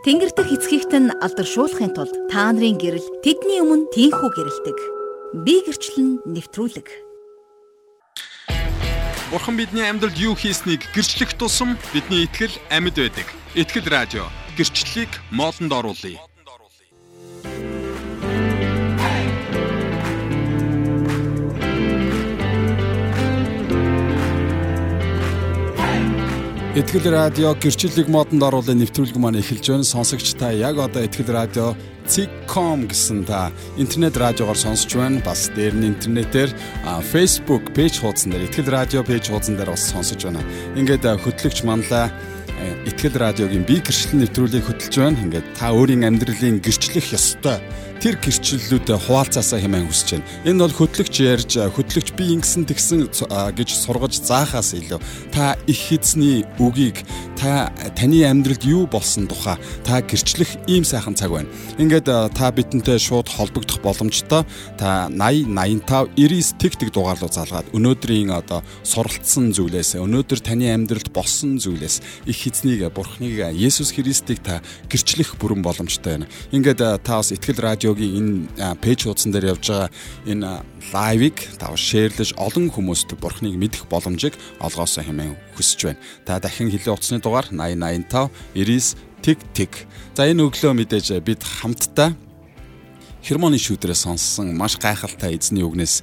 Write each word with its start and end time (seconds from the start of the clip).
Тэнгэр 0.00 0.32
дэх 0.32 0.48
эцгийгт 0.56 0.96
нь 0.96 1.12
алдаршуулахын 1.12 1.92
тулд 1.92 2.16
та 2.32 2.48
нарын 2.56 2.80
гэрэл 2.80 3.20
тэдний 3.20 3.60
өмнө 3.60 3.92
тийхүү 3.92 4.32
гэрэлдэг. 4.32 4.78
Би 5.44 5.60
гэрчлэн 5.60 6.24
нэвтрүүлэг. 6.24 6.88
Бурхан 9.28 9.60
бидний 9.60 9.84
амьдралд 9.84 10.16
юу 10.16 10.32
хийснийг 10.32 10.88
гэрчлэх 10.96 11.36
тусам 11.36 11.76
бидний 11.92 12.24
итгэл 12.24 12.56
амьд 12.72 12.96
байдаг. 12.96 13.28
Итгэл 13.52 13.92
радио 13.92 14.24
гэрчлэлийг 14.56 15.12
моолнд 15.28 15.68
оруулъя. 15.68 16.16
Итгэл 26.80 27.12
радио 27.12 27.52
гэрчлэлийг 27.52 28.08
модонд 28.08 28.40
оруулах 28.40 28.72
нэвтрүүлэг 28.72 29.20
маань 29.20 29.36
эхэлж 29.36 29.68
байна. 29.68 29.84
Сонсогч 29.84 30.32
та 30.40 30.48
яг 30.48 30.80
одоо 30.80 31.04
Итгэл 31.04 31.28
радио 31.28 31.76
Zcom 32.08 32.88
гэсэн 32.88 33.28
та 33.28 33.52
интернет 33.76 34.16
радиогоор 34.16 34.56
сонсож 34.56 34.88
байна. 34.96 35.20
Бас 35.20 35.52
дээр 35.52 35.76
нь 35.76 35.92
интернетээр 35.92 36.48
Facebook 37.04 37.76
пэйж 37.76 38.00
хуудсан 38.00 38.32
дээр 38.32 38.48
Итгэл 38.48 38.72
радио 38.72 39.04
пэйж 39.04 39.28
хуудсан 39.28 39.60
дээр 39.60 39.76
бас 39.76 39.92
сонсож 39.92 40.24
байна. 40.24 40.40
Ингээд 40.72 41.04
хөтлөгч 41.04 41.68
манлаа 41.68 42.08
Итгэл 42.88 43.12
радиогийн 43.28 43.68
би 43.68 43.84
гэрчлэл 43.84 44.24
нэвтрүүлгийг 44.24 44.64
хөтлж 44.64 44.94
байна. 44.96 45.20
Ингээд 45.20 45.52
та 45.60 45.76
өөрийн 45.76 46.08
амьдралын 46.08 46.64
гэрчлэх 46.64 47.12
ёстой 47.12 47.60
тэр 48.00 48.16
гэрчлэлүүдэд 48.16 48.96
хуваалцаасаа 48.96 49.60
хэмээн 49.60 49.84
хүсэж 49.92 50.08
байна. 50.16 50.28
Энэ 50.48 50.60
бол 50.64 50.72
хөтлөгч 50.72 51.14
ярьж 51.20 51.52
хөтлөгч 51.60 52.16
би 52.16 52.32
ингэсэн 52.40 52.64
тэгсэн 52.64 53.12
гэж 53.52 53.68
сургаж 53.76 54.16
заахаас 54.24 54.72
илүү 54.72 55.00
та 55.36 55.60
их 55.68 55.92
эзний 55.92 56.48
үгийг 56.56 57.04
та 57.36 57.68
таны 57.96 58.24
амьдралд 58.24 58.64
юу 58.64 58.88
болсон 58.88 59.28
тухай 59.28 59.60
та 59.84 60.00
гэрчлэх 60.00 60.64
ийм 60.64 60.84
сайхан 60.84 61.12
цаг 61.12 61.28
байна. 61.28 61.52
Ингээд 61.76 62.08
та 62.32 62.48
бидэнтэй 62.48 62.96
шууд 62.96 63.28
холбогдох 63.28 63.84
боломжтой. 63.84 64.48
Та 64.80 65.12
80 65.12 65.52
85 65.52 66.16
99 66.16 66.56
тэг 66.60 66.72
тэг 66.80 66.88
дугаарлуу 66.92 67.28
залгаад 67.28 67.72
өнөөдрийн 67.76 68.32
одоо 68.32 68.64
суралцсан 68.84 69.52
зүйлээс 69.52 70.00
өнөөдөр 70.00 70.40
таны 70.40 70.72
амьдралд 70.72 71.12
болсон 71.12 71.60
зүйлээс 71.60 72.00
их 72.28 72.40
эзнийг 72.48 72.88
бурхныг 72.92 73.52
Есүс 73.56 73.92
Христийг 73.92 74.40
та 74.44 74.60
гэрчлэх 74.88 75.36
бүрэн 75.40 75.60
боломжтой 75.64 76.20
байна. 76.20 76.30
Ингээд 76.52 76.80
та 77.04 77.20
бас 77.20 77.32
итгэл 77.32 77.60
радио 77.60 77.89
радиогийн 77.90 78.46
энэ 78.54 78.78
пэйж 78.78 79.06
хуудсан 79.06 79.34
дээр 79.34 79.58
явж 79.58 79.66
байгаа 79.66 79.90
энэ 80.26 80.62
лайвыг 80.94 81.36
тав 81.58 81.74
шеэрлэж 81.74 82.38
олон 82.38 82.70
хүмүүст 82.70 83.18
бурхныг 83.18 83.54
мэдэх 83.58 83.90
боломжийг 83.90 84.34
олгоосоо 84.62 85.02
хэмээн 85.04 85.34
хүсэж 85.58 85.80
байна. 85.90 86.02
Та 86.24 86.38
дахин 86.38 86.70
хэлээ 86.70 86.94
утасны 86.94 87.18
дугаар 87.18 87.50
8085 87.50 88.30
99 88.54 88.94
тэг 89.22 89.38
тэг. 89.54 89.70
За 90.14 90.30
энэ 90.30 90.46
өглөө 90.46 90.72
мэдээж 90.78 91.18
бид 91.26 91.42
хамтдаа 91.42 92.14
хермоны 93.24 93.60
шүүдрээ 93.60 93.96
сонссон 93.96 94.56
маш 94.56 94.76
гайхалтай 94.80 95.36
эзний 95.36 95.64
үгнээс 95.64 96.00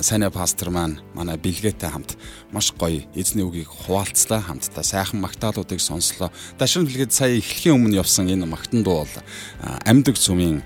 сайна 0.00 0.30
пастор 0.32 0.70
маань 0.72 1.00
манай 1.14 1.36
бэлгээтэй 1.36 1.90
хамт 1.90 2.16
маш 2.52 2.72
гоё 2.72 3.04
эзний 3.14 3.44
үгийг 3.44 3.68
хуваалцлаа 3.68 4.40
хамтдаа 4.40 4.84
сайхан 4.84 5.20
магтаалуудыг 5.20 5.80
сонслоо. 5.80 6.32
Дашин 6.58 6.88
бэлгээд 6.88 7.12
сая 7.12 7.36
эхлэхийн 7.36 7.76
өмнө 7.76 8.00
явсан 8.00 8.28
энэ 8.28 8.48
магтан 8.48 8.82
дуу 8.82 9.04
бол 9.04 9.14
амьдаг 9.84 10.16
цүмийн 10.16 10.64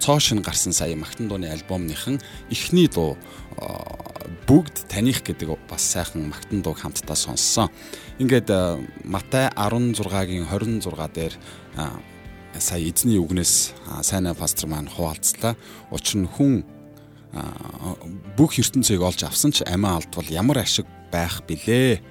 цоошин 0.00 0.40
гарсан 0.40 0.72
сая 0.72 0.96
магтан 0.96 1.28
дууны 1.28 1.50
альбомныхан 1.50 2.22
эхний 2.50 2.88
дуу 2.88 3.18
бүгд 4.46 4.88
таних 4.88 5.22
гэдэг 5.26 5.58
бас 5.68 5.82
сайхан 5.82 6.30
магтан 6.30 6.62
дууг 6.62 6.78
хамтдаа 6.78 7.16
сонссон. 7.16 7.68
Ингээд 8.18 8.48
Матай 9.04 9.50
16-гийн 9.52 10.46
26 10.48 11.14
дээр 11.14 11.34
сая 12.58 12.82
эзний 12.82 13.20
үгнээс 13.20 13.72
сайна 14.02 14.34
пастор 14.34 14.68
маань 14.68 14.90
хуваалцлаа. 14.90 15.54
Учир 15.90 16.24
нь 16.24 16.30
хүн 16.30 16.66
бүх 18.36 18.58
ертөнцийг 18.58 19.02
олж 19.02 19.22
авсан 19.22 19.54
ч 19.54 19.62
амиа 19.62 20.02
алдвал 20.02 20.26
ямар 20.26 20.66
ашиг 20.66 20.86
байх 21.14 21.46
билээ 21.46 22.02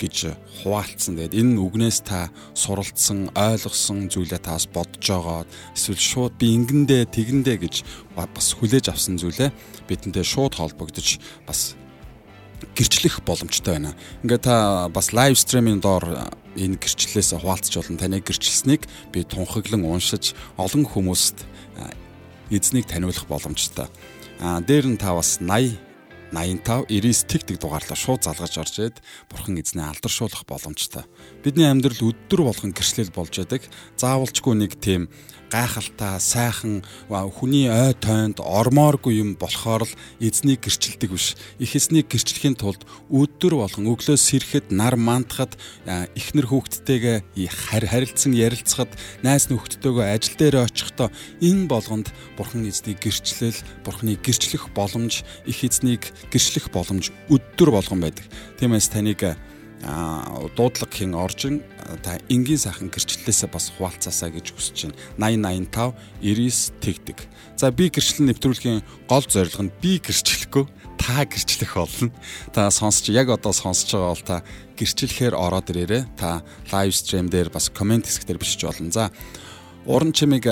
гэж 0.00 0.34
хуваалцсан. 0.62 1.16
Тэгээд 1.20 1.36
энэ 1.36 1.60
үгнээс 1.60 2.00
та 2.02 2.32
суралцсан, 2.56 3.30
ойлгосон 3.36 4.08
зүйлээ 4.08 4.40
таас 4.40 4.66
бодож 4.66 5.04
байгаа. 5.04 5.44
Эсвэл 5.76 6.00
шууд 6.00 6.34
би 6.40 6.56
ингэндээ 6.56 7.12
тэгэндээ 7.12 7.56
гэж 7.60 7.74
бас 8.16 8.48
хүлээж 8.56 8.90
авсан 8.90 9.20
зүйлээ 9.20 9.52
бидэнтэй 9.86 10.24
шууд 10.24 10.56
холбогдож 10.58 11.20
бас 11.46 11.76
гэрчлэх 12.74 13.22
боломжтой 13.22 13.78
байна. 13.78 13.92
Ингээ 14.24 14.40
та 14.40 14.88
бас 14.88 15.12
лайв 15.12 15.38
стримийн 15.38 15.78
доор 15.78 16.32
энэ 16.56 16.78
гэрчлэлээс 16.78 17.36
хуваалцж 17.38 17.74
болон 17.76 17.98
таны 17.98 18.18
гэрчлсэнийг 18.22 18.86
би 19.12 19.24
тунхаглан 19.24 19.84
уншиж 19.84 20.34
олон 20.56 20.84
хүмүүст 20.88 21.44
эзнийг 22.50 22.86
таниулах 22.86 23.26
боломжтой. 23.26 23.88
А 24.40 24.60
дээр 24.60 24.86
нь 24.94 25.00
та 25.00 25.14
бас 25.14 25.38
80 25.40 25.83
85 26.34 26.90
99 26.90 27.30
тэг 27.30 27.42
тэг 27.46 27.56
дугаарлаа 27.62 27.94
шууд 27.94 28.26
залгаж 28.26 28.58
орж 28.58 28.74
ирээд 28.82 28.98
бурхан 29.30 29.62
эзнээ 29.62 29.86
алдаршуулах 29.94 30.42
боломжтой. 30.44 31.06
Бидний 31.46 31.70
амьдрал 31.70 32.10
өдөр 32.10 32.42
болгон 32.42 32.74
гэрчлэл 32.74 33.14
болж 33.14 33.38
байдаг. 33.38 33.62
Заавалчгүй 33.94 34.54
нэг 34.58 34.74
тийм 34.82 35.06
гайхалтай, 35.54 36.18
сайхан 36.18 36.82
хүний 37.08 37.70
ой 37.70 37.94
тойнд 37.94 38.42
ормооргүй 38.42 39.22
юм 39.22 39.30
болохоор 39.38 39.86
л 39.86 39.94
эзнийг 40.18 40.66
гэрчилдэг 40.66 41.14
биш. 41.14 41.38
Их 41.62 41.76
эзнийг 41.78 42.10
гэрчлэхийн 42.10 42.58
тулд 42.58 42.82
өдөр 43.06 43.62
болгон 43.62 43.86
өглөө 43.86 44.18
сэрэхэд 44.18 44.74
нар 44.74 44.98
мандахад 44.98 45.54
эхнэр 45.86 46.50
хүүхдтэйгээ 46.50 47.38
харилцан 47.46 48.34
ярилцахад 48.34 48.90
найз 49.22 49.46
нөхдөдтэйгөө 49.54 50.04
ажил 50.10 50.34
дээр 50.42 50.66
очихдоо 50.66 51.14
энэ 51.38 51.70
болгонд 51.70 52.10
бурхан 52.34 52.66
эзнийг 52.66 52.98
гэрчлэл, 52.98 53.54
бурханы 53.86 54.18
гэрчлэх 54.18 54.74
боломж, 54.74 55.22
их 55.46 55.62
эзнийг 55.62 56.10
гэрчлэх 56.30 56.70
боломж 56.70 57.10
өдөр 57.28 57.70
болгон 57.74 58.00
байдаг. 58.04 58.24
Тиймээс 58.60 58.88
таныг 58.92 59.36
дуудлага 60.56 60.88
хийн 60.88 61.12
оржин 61.12 61.60
та 62.00 62.16
энгийн 62.32 62.56
сайхан 62.56 62.88
гэрчлэлээсээ 62.88 63.50
бас 63.52 63.68
хуваалцаасаа 63.76 64.32
гэж 64.32 64.56
хүсэж 64.56 64.94
байна. 65.20 65.68
8085 65.68 65.92
99 66.24 66.80
тэгдэг. 66.80 67.18
За 67.60 67.68
би 67.68 67.92
гэрчлэл 67.92 68.32
нэвтрүүлгийн 68.32 68.80
гол 69.04 69.26
зорилго 69.28 69.68
нь 69.68 69.74
би 69.84 70.00
гэрчлэхгүй 70.00 70.64
та 70.96 71.28
гэрчлэх 71.28 71.76
болно. 71.76 72.08
Та 72.56 72.72
сонсч 72.72 73.12
яг 73.12 73.28
одоо 73.28 73.52
сонсож 73.52 73.92
байгаа 73.92 74.12
бол 74.16 74.24
та 74.24 74.36
гэрчлэхээр 74.80 75.36
ороод 75.36 75.68
ирээрээ 75.68 76.16
та 76.16 76.40
лайв 76.72 76.96
стрим 76.96 77.28
дээр 77.28 77.52
бас 77.52 77.68
комент 77.68 78.08
хэсэг 78.08 78.24
дээр 78.24 78.40
бичиж 78.40 78.64
болно. 78.64 78.88
За 78.88 79.12
уран 79.86 80.12
чимиг 80.16 80.48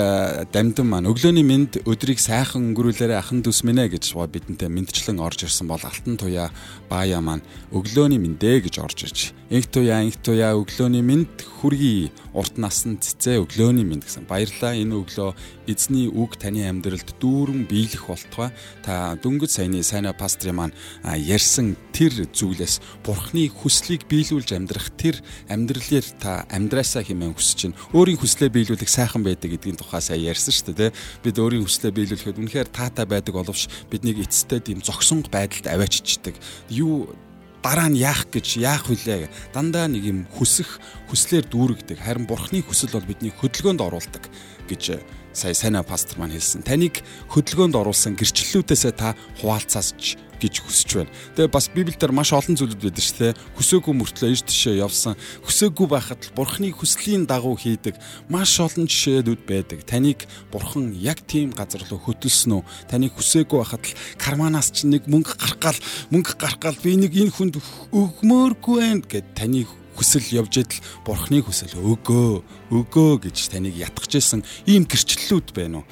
дамдсан 0.53 0.85
маань 0.85 1.09
өглөөний 1.09 1.41
мэд 1.41 1.81
өдрийг 1.89 2.21
сайхан 2.21 2.69
өнгөрүүлээрэ 2.69 3.17
ахан 3.17 3.41
дүүс 3.41 3.65
минь 3.65 3.81
ээ 3.81 3.97
гэж 3.97 4.13
бидэнтэй 4.13 4.69
мэдчлэн 4.69 5.17
орж 5.17 5.49
ирсэн 5.49 5.65
бол 5.65 5.81
алтан 5.81 6.21
туяа 6.21 6.53
баая 6.85 7.17
маань 7.17 7.41
өглөөний 7.73 8.21
мэндэ 8.21 8.61
гэж 8.69 8.77
орж 8.85 9.09
ирж 9.09 9.19
инх 9.49 9.67
туяа 9.71 10.55
өглөөний 10.55 11.03
мэд 11.03 11.43
хүргий 11.59 12.11
урт 12.33 12.57
насанд 12.57 13.03
цэцээ 13.03 13.43
өглөөний 13.43 13.83
мэд 13.83 14.07
гэсэн 14.07 14.27
баярлаа 14.27 14.73
энэ 14.75 14.95
өглөө 15.03 15.31
эзний 15.67 16.07
үг 16.07 16.35
таны 16.39 16.63
амьдралд 16.67 17.15
дүүрэн 17.19 17.67
биелэх 17.67 18.07
болтугай 18.07 18.51
та 18.83 19.15
дөнгөж 19.19 19.51
саяны 19.51 19.83
сайна 19.83 20.11
пастрын 20.15 20.55
маань 20.55 20.75
ярьсан 21.03 21.75
тэр 21.93 22.27
зүйлээс 22.31 22.81
бурхны 23.05 23.47
хүслийг 23.47 24.07
биелүүлж 24.09 24.55
амьдрах 24.55 24.91
тэр 24.97 25.19
амьдралээр 25.47 26.07
та 26.19 26.43
амьдраасаа 26.49 27.03
хэмээн 27.05 27.37
хүсэж 27.37 27.59
байна 27.69 27.79
өөрийн 27.93 28.19
хүслээ 28.19 28.49
биелүүлэх 28.49 28.89
сайхан 28.89 29.23
байдаг 29.23 29.53
гэдгийн 29.53 29.79
тухай 29.79 30.01
сая 30.01 30.19
ярьсан 30.19 30.51
шүү 30.51 30.73
дээ. 30.73 30.91
Бид 31.23 31.35
өөрийн 31.39 31.63
хүслээ 31.63 31.91
биелүүлэхэд 31.93 32.39
үнэхээр 32.41 32.69
таатай 32.73 33.05
байдаг 33.05 33.33
боловч 33.37 33.69
биднийг 33.87 34.19
эцэстээ 34.25 34.59
тийм 34.73 34.79
зогсон 34.83 35.23
байдалд 35.29 35.67
авааччихдаг. 35.69 36.35
Юу 36.69 37.13
дараа 37.63 37.87
нь 37.87 37.97
яах 37.97 38.27
гэж 38.27 38.59
яах 38.59 38.91
вүлээ 38.91 39.31
дандаа 39.55 39.87
нэг 39.87 40.03
юм 40.03 40.19
хүсэх 40.35 40.83
хүслээр 41.07 41.47
дүүргдэг 41.47 41.97
харин 42.03 42.27
бурхны 42.27 42.59
хүсэл 42.59 42.91
бол 42.91 43.07
бидний 43.07 43.31
хөдөлгөөнд 43.31 43.81
оруулдаг 43.81 44.27
гэж 44.67 44.99
сая 45.33 45.53
сайна 45.53 45.83
пастор 45.83 46.21
маань 46.21 46.33
хэлсэн. 46.37 46.63
Таныг 46.63 47.01
хөдөлгөөнд 47.33 47.75
оруулсан 47.75 48.13
гэрчлэлүүдээсээ 48.15 48.93
та 48.93 49.17
хуваалцаасч 49.41 50.17
гэж 50.43 50.59
хүсэж 50.59 50.89
байна. 50.99 51.11
Тэгээ 51.39 51.51
бас 51.55 51.65
Библиэлд 51.71 52.11
маш 52.11 52.35
олон 52.35 52.55
зүйлүүд 52.59 52.83
байдаг 52.83 53.03
шүү 53.03 53.19
дээ. 53.23 53.37
Хүсээгүй 53.55 53.93
мөртлөө 53.95 54.31
иш 54.35 54.43
тишээ 54.43 54.83
явсан, 54.83 55.15
хүсээгүй 55.47 55.87
байхад 55.87 56.19
л 56.19 56.35
Бурхны 56.35 56.67
хүслийн 56.75 57.23
дагуу 57.23 57.55
хийдэг 57.55 57.95
маш 58.27 58.59
олон 58.59 58.83
жишээнүүд 58.91 59.41
байдаг. 59.47 59.87
Таныг 59.87 60.27
Бурхан 60.51 60.91
яг 60.99 61.23
тийм 61.23 61.55
газар 61.55 61.87
руу 61.87 61.99
хөтөлсөн 62.03 62.59
үү? 62.59 62.63
Таныг 62.91 63.15
хүсээгүй 63.15 63.59
байхад 63.63 63.83
л 63.87 63.95
карманаас 64.19 64.75
ч 64.75 64.83
нэг 64.83 65.07
мөнгө 65.07 65.39
гарах 65.39 65.59
гал 65.63 65.79
мөнгө 66.11 66.35
гарах 66.35 66.59
гал 66.59 66.77
би 66.83 66.99
нэг 66.99 67.15
энэ 67.15 67.31
хүнд 67.31 67.55
өгмөөргүй 67.95 68.77
байх 68.83 69.07
гэд 69.07 69.27
таныг 69.39 69.71
хүсэл 69.95 70.25
явж 70.43 70.53
идэл 70.61 70.83
бурхны 71.05 71.41
хүсэл 71.41 71.77
өгөө 71.77 72.29
өгөө 72.73 73.11
гэж 73.29 73.37
таныг 73.53 73.75
ятгах 73.77 74.09
гэсэн 74.09 74.41
ийм 74.65 74.85
гэрчлэлүүд 74.89 75.53
байна 75.53 75.81
уу 75.81 75.85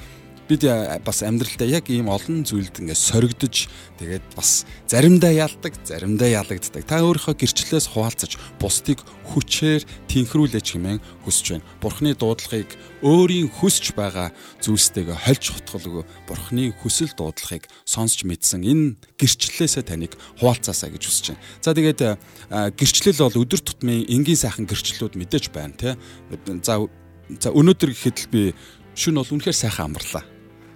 бид 0.52 0.68
бас 1.00 1.24
амьдралдаа 1.24 1.64
яг 1.64 1.88
ийм 1.88 2.12
олон 2.12 2.44
зүйлд 2.44 2.84
ингээд 2.84 3.00
соригдож 3.00 3.72
тэгээд 3.96 4.36
бас 4.36 4.68
заримдаа 4.84 5.32
ялдаг, 5.32 5.72
заримдаа 5.80 6.28
ялагддаг. 6.28 6.84
Та 6.84 7.00
өөрийнхөө 7.00 7.40
гэрчлэлээс 7.40 7.88
хуваалцаж 7.96 8.36
бусдыг 8.60 9.00
хүчээр 9.32 9.88
тэнхрүүлээч 10.12 10.68
хэмээн 10.76 11.00
хүсэж 11.24 11.46
байна. 11.56 11.66
Бурхны 11.80 12.12
дуудлагыг 12.12 12.68
өөрийн 13.00 13.48
хүсэж 13.48 13.96
байгаа 13.96 14.28
зүйлстэйгээ 14.60 15.16
хольж 15.24 15.44
хутгалгүй 15.56 16.04
Бурхны 16.28 16.76
хүсэл 16.84 17.16
дуудлагыг 17.16 17.64
сонсч 17.88 18.28
мэдсэн 18.28 18.60
энэ 18.60 19.00
гэрчлэлээсээ 19.16 19.88
таныг 19.88 20.12
хуваалцаасаа 20.36 20.92
гэж 20.92 21.02
хүсэж 21.08 21.26
байна. 21.32 21.44
За 21.64 21.72
тэгээд 21.72 22.00
гэрчлэл 22.76 23.24
бол 23.24 23.40
өдөр 23.40 23.60
тутмын 23.64 24.04
энгийн 24.04 24.36
сайхан 24.36 24.68
гэрчлэлүүд 24.68 25.16
мэдээж 25.16 25.48
байна 25.48 25.72
тий. 25.72 25.96
За 26.60 26.84
за 27.40 27.48
өнөөдөр 27.54 27.90
гэхэд 27.94 28.18
л 28.26 28.32
би 28.32 28.42
шүн 28.98 29.16
бол 29.16 29.32
үнэхээр 29.32 29.56
сайхан 29.56 29.92
амарлаа. 29.92 30.24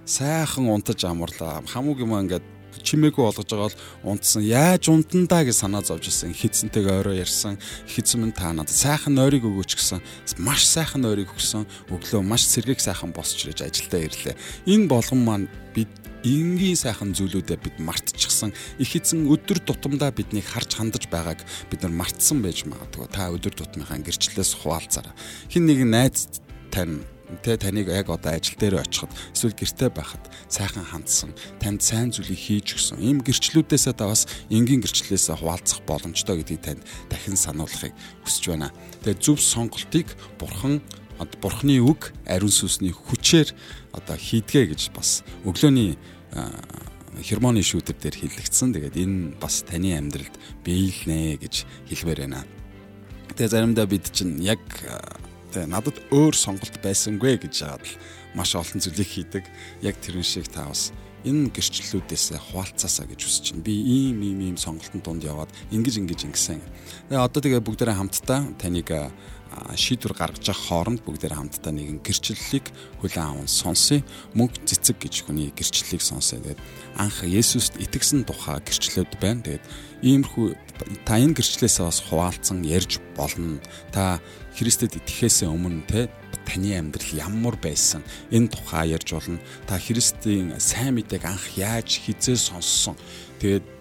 Сайхан 0.07 0.71
унтаж 0.71 1.03
амарлаа. 1.03 1.59
Хамууг 1.67 1.99
юм 1.99 2.15
ингээд 2.15 2.45
чимээгүй 2.79 3.23
болгож 3.27 3.43
байгаа 3.51 3.67
бол 3.67 4.15
унтсан. 4.15 4.39
Яаж 4.47 4.87
унтандаа 4.87 5.43
гэж 5.43 5.59
санаа 5.59 5.83
зовж 5.83 6.07
ирсэн. 6.07 6.31
Хитсэнтэйг 6.31 6.87
орой 6.87 7.19
ярьсан. 7.19 7.59
Хитсэн 7.91 8.23
минь 8.23 8.31
та 8.31 8.55
надад 8.55 8.71
сайхан 8.71 9.19
нойрыг 9.19 9.43
өгөөч 9.43 9.75
гэсэн. 9.75 9.99
Маш 10.39 10.63
сайхан 10.63 11.03
нойрыг 11.03 11.35
өгсөн. 11.35 11.67
Өглөө 11.91 12.23
маш 12.23 12.47
сэргийг 12.47 12.79
сайхан 12.79 13.11
босч 13.11 13.51
ирж 13.51 13.67
ажилдаа 13.67 14.07
ирлээ. 14.07 14.39
Энэ 14.63 14.87
болгон 14.87 15.21
маань 15.27 15.51
бид 15.75 15.91
энгийн 16.23 16.79
сайхан 16.79 17.11
зүйлүүдэд 17.11 17.61
бид 17.61 17.77
мартчихсан 17.83 18.55
их 18.79 18.95
эзэн 18.95 19.27
өдөр 19.29 19.61
тутамдаа 19.61 20.11
биднийг 20.11 20.47
харж 20.49 20.75
хандаж 20.75 21.05
байгааг 21.11 21.45
бид 21.69 21.83
нар 21.83 21.93
мартсан 21.93 22.41
байж 22.41 22.65
магадгүй 22.65 23.07
та 23.13 23.29
өдөр 23.31 23.53
тутмынхаа 23.53 24.01
гэрчлэлээс 24.01 24.57
хуваалцаараа 24.65 25.13
хин 25.47 25.69
нэг 25.69 25.85
найз 25.85 26.27
тань 26.73 27.05
тэ 27.43 27.57
таныг 27.59 27.91
яг 27.91 28.07
одоо 28.07 28.31
ажил 28.35 28.55
дээр 28.55 28.79
очиход 28.79 29.11
эсвэл 29.35 29.55
гэртээ 29.55 29.89
байхад 29.91 30.23
сайхан 30.47 30.85
хандсан 30.87 31.31
танд 31.59 31.83
сайн 31.83 32.11
зүйлийг 32.15 32.39
хийж 32.39 32.79
өгсөн 32.79 33.03
ийм 33.03 33.19
гэрчлүүдээсээ 33.19 33.95
та 33.99 34.07
бас 34.07 34.31
энгийн 34.47 34.79
гэрчлэлээс 34.79 35.35
хуваалцах 35.35 35.83
боломжтой 35.83 36.39
гэдгийг 36.39 36.63
танд 36.63 36.81
дахин 37.11 37.35
сануулахыг 37.35 37.91
хүсэж 38.23 38.43
байна. 38.47 38.71
Тэгээ 39.03 39.19
зөв 39.19 39.43
сонголтыг 39.43 40.07
бурхан 40.39 40.79
бурхны 41.41 41.81
үг 41.83 42.15
ариун 42.23 42.53
сүнсний 42.53 42.95
хүчээр 42.95 43.51
одоо 43.91 44.15
хийдгээ 44.15 44.71
гэж 44.71 44.95
бас 44.95 45.27
өглөөний 45.43 45.99
хермоны 47.21 47.65
шүүдэр 47.65 47.97
дээр 47.97 48.15
хиллэгдсэн. 48.21 48.71
Тэгээд 48.77 48.95
энэ 49.01 49.17
бас 49.41 49.65
таны 49.65 49.97
амьдралд 49.97 50.35
биелнэ 50.61 51.41
гэж 51.41 51.65
хэлмээр 51.89 52.19
байна. 52.29 52.45
Тэгээ 53.33 53.51
заримдаа 53.51 53.85
бид 53.89 54.05
чинь 54.13 54.37
яг 54.45 54.61
Тэ 55.53 55.65
надад 55.65 55.97
өөр 56.11 56.35
сонголт 56.35 56.75
байсангүй 56.83 57.39
гэж 57.39 57.53
жаад 57.63 57.83
л 57.83 57.93
маш 58.35 58.55
олон 58.55 58.83
зүйлийг 58.83 59.07
хийдэг. 59.07 59.43
Яг 59.81 59.95
тэрэн 60.03 60.23
шиг 60.23 60.51
та 60.51 60.67
бас 60.67 60.91
энэ 61.25 61.49
гэрчлэлүүдээс 61.51 62.37
хуваалцаасаа 62.51 63.07
гэж 63.09 63.19
хүсэж 63.25 63.43
чинь 63.51 63.65
би 63.65 63.73
ийм 63.73 64.21
ийм 64.21 64.39
ийм 64.53 64.57
сонголтын 64.57 65.01
дунд 65.01 65.23
яваад 65.23 65.51
ингэж 65.73 66.03
ингэж 66.03 66.19
ингэсэн. 66.29 66.61
Тэгээ 67.09 67.25
одоо 67.25 67.41
тэгээ 67.41 67.65
бүгдээрээ 67.65 67.97
хамтдаа 67.97 68.39
таныг 68.61 68.89
шийдвэр 69.75 70.13
гаргаж 70.13 70.45
явах 70.47 70.63
хооронд 70.67 71.01
бүгдээр 71.07 71.35
хамтдаа 71.35 71.73
нэгэн 71.73 72.03
гэрчлэлийг 72.03 72.67
хүлээн 73.01 73.27
аван 73.27 73.49
сонсъё. 73.49 74.03
Мөнх 74.35 74.59
цэцэг 74.67 74.99
гэж 75.01 75.25
хүний 75.25 75.49
гэрчлэлийг 75.55 76.03
сонсъё. 76.03 76.43
Тэгээд 76.43 76.61
анх 76.99 77.23
Есүст 77.23 77.79
итгэсэн 77.79 78.27
тухай 78.27 78.59
гэрчлэлүүд 78.61 79.11
байна. 79.17 79.41
Тэгээд 79.41 79.65
иймэрхүү 80.03 80.47
та 81.07 81.17
энэ 81.17 81.35
гэрчлэлээс 81.39 81.77
бас 81.79 81.99
хуваалцсан 82.05 82.61
ярьж 82.67 82.99
болно. 83.15 83.57
Та 83.95 84.19
Христэд 84.57 84.97
итгэхээс 84.97 85.45
өмнө 85.45 85.85
те 85.85 86.09
таны 86.49 86.73
амьдрал 86.73 87.13
ямар 87.13 87.55
байсан 87.61 88.01
энэ 88.33 88.49
тухай 88.49 88.97
ярьж 88.97 89.13
болно. 89.13 89.37
Та 89.69 89.77
Христийн 89.77 90.57
сайн 90.57 90.97
мэдээг 90.97 91.23
анх 91.29 91.45
яаж 91.53 92.01
хизээ 92.01 92.33
сонссон. 92.33 92.97
Тэгээд 93.37 93.77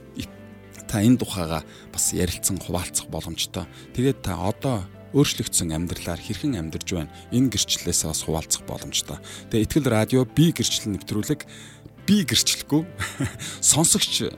та 0.84 1.00
энэ 1.00 1.17
тухайга 1.17 1.64
бас 1.90 2.12
ярилцсан 2.12 2.61
хуваалцах 2.61 3.08
боломжтой. 3.08 3.64
Тэгээд 3.96 4.20
та 4.20 4.37
одоо 4.37 4.84
өөрчлөгдсөн 5.17 5.73
амьдралаар 5.73 6.20
хэрхэн 6.20 6.61
амьдарч 6.61 6.93
байна 6.93 7.11
энэ 7.32 7.56
гэрчлэлээс 7.56 8.05
бас 8.05 8.20
хуваалцах 8.29 8.69
боломжтой. 8.69 9.17
Тэгээ 9.49 9.64
ихтгэл 9.64 9.88
радио 9.88 10.29
би 10.29 10.52
гэрчлэл 10.52 10.93
нэвтрүүлэг 10.93 11.40
би 12.05 12.17
гэрчлэхгүй 12.22 12.84
сонсогч 13.72 14.31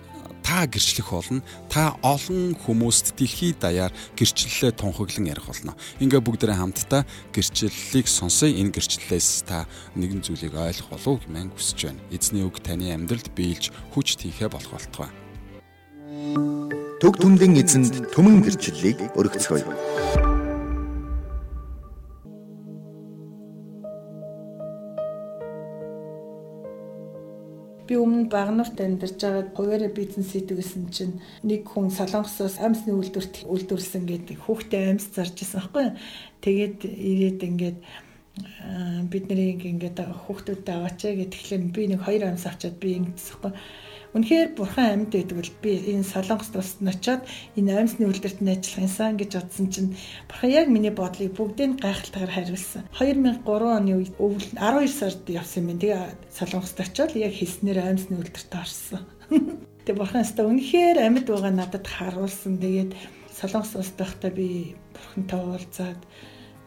та 0.48 0.64
гэрчлэх 0.64 1.12
болно. 1.12 1.42
Та 1.68 2.00
олон 2.00 2.56
хүмүүст 2.56 3.12
дэлхий 3.20 3.52
даяар 3.52 3.92
гэрчлэлээ 4.16 4.72
тунхаглан 4.72 5.28
ярих 5.28 5.44
болно. 5.44 5.76
Ингээ 6.00 6.24
бүгдээ 6.24 6.56
хамтдаа 6.56 7.04
гэрчлэлийг 7.36 8.08
сонсъё. 8.08 8.48
Энэ 8.48 8.72
гэрчлэлээс 8.72 9.44
та 9.44 9.68
нэгэн 9.92 10.24
зүйлийг 10.24 10.56
ойлгох 10.56 10.88
болов 10.88 11.20
гэмээр 11.28 11.52
хүсэж 11.52 11.92
байна. 11.92 12.00
Эзний 12.08 12.48
үг 12.48 12.64
таны 12.64 12.96
амьдралд 12.96 13.28
биелж 13.36 13.68
хүч 13.92 14.16
тийхэ 14.24 14.48
болох 14.48 14.72
болтугай. 14.72 15.12
Төг 17.04 17.14
түмдэн 17.20 17.52
эзэнд 17.60 18.08
түмэн 18.16 18.40
гэрчлэлийг 18.40 19.12
өргөцгөөе. 19.20 20.27
Би 27.88 27.96
өмнө 27.96 28.28
Багнуурт 28.28 28.76
амьдарч 28.76 29.16
байгаад 29.16 29.50
хуваарь 29.56 29.88
бизнес 29.88 30.36
хийдэгсэн 30.36 30.84
чинь 30.92 31.16
нэг 31.40 31.64
хүн 31.64 31.88
Солонгосоос 31.88 32.60
амьсны 32.60 32.92
үйлдвэрт 32.92 33.48
үйлдвэрлсэн 33.48 34.04
гэдэг 34.04 34.36
хүүхдээ 34.44 34.82
амьс 34.92 35.08
зарж 35.16 35.36
исэн 35.40 35.64
байхгүй. 35.64 35.96
Тэгээд 36.44 36.78
ирээд 36.84 37.40
ингээд 37.48 37.78
бид 39.08 39.24
нарыг 39.32 39.64
ингээд 39.64 39.98
хүүхдүүдтэй 40.04 40.74
аваач 40.76 41.00
гэхлээр 41.00 41.64
би 41.72 41.82
нэг 41.88 42.00
хоёр 42.04 42.28
амьс 42.28 42.44
авчаад 42.44 42.76
би 42.76 43.00
ингэсэн 43.00 43.40
байхгүй 43.40 43.52
Үнэхээр 44.16 44.56
бурхан 44.56 44.86
амьд 45.04 45.12
байдаг 45.12 45.36
бол 45.36 45.52
би 45.60 45.72
энэ 45.92 46.06
солонгост 46.08 46.56
улсад 46.56 46.80
нь 46.80 46.92
очиод 46.92 47.22
энэ 47.60 47.76
амьсны 47.76 48.08
үйлдвэрт 48.08 48.40
нь 48.40 48.52
ажиллах 48.56 48.84
юмсан 48.88 49.20
гэж 49.20 49.30
бодсон 49.36 49.66
чинь 49.68 49.90
бурхан 50.28 50.50
яг 50.50 50.66
миний 50.72 50.94
бодлыг 50.94 51.36
бүгдийг 51.36 51.76
гайхалтайгаар 51.76 52.32
хариулсан. 52.32 52.88
2003 52.96 53.44
оны 53.44 53.92
үед 54.00 54.16
өвөл 54.16 54.48
12 54.56 54.88
сард 54.88 55.22
явсан 55.28 55.68
юм. 55.68 55.76
Тэгээ 55.76 56.32
солонгост 56.32 56.80
очиод 56.80 57.12
яг 57.20 57.32
хийснээр 57.36 57.84
амьсны 57.84 58.16
үйлдвэрт 58.16 58.52
орсон. 58.56 59.04
Тэгээ 59.84 60.00
бурхан 60.00 60.24
өстө 60.24 60.48
үнэхээр 60.48 60.98
амьд 61.04 61.28
байгаа 61.28 61.52
надад 61.52 61.84
харуулсан. 61.84 62.56
Тэгээд 62.56 62.96
солонгос 63.36 63.76
улсад 63.76 64.00
байхдаа 64.00 64.32
би 64.32 64.72
бурхантай 64.96 65.40
уулзаад 65.44 66.00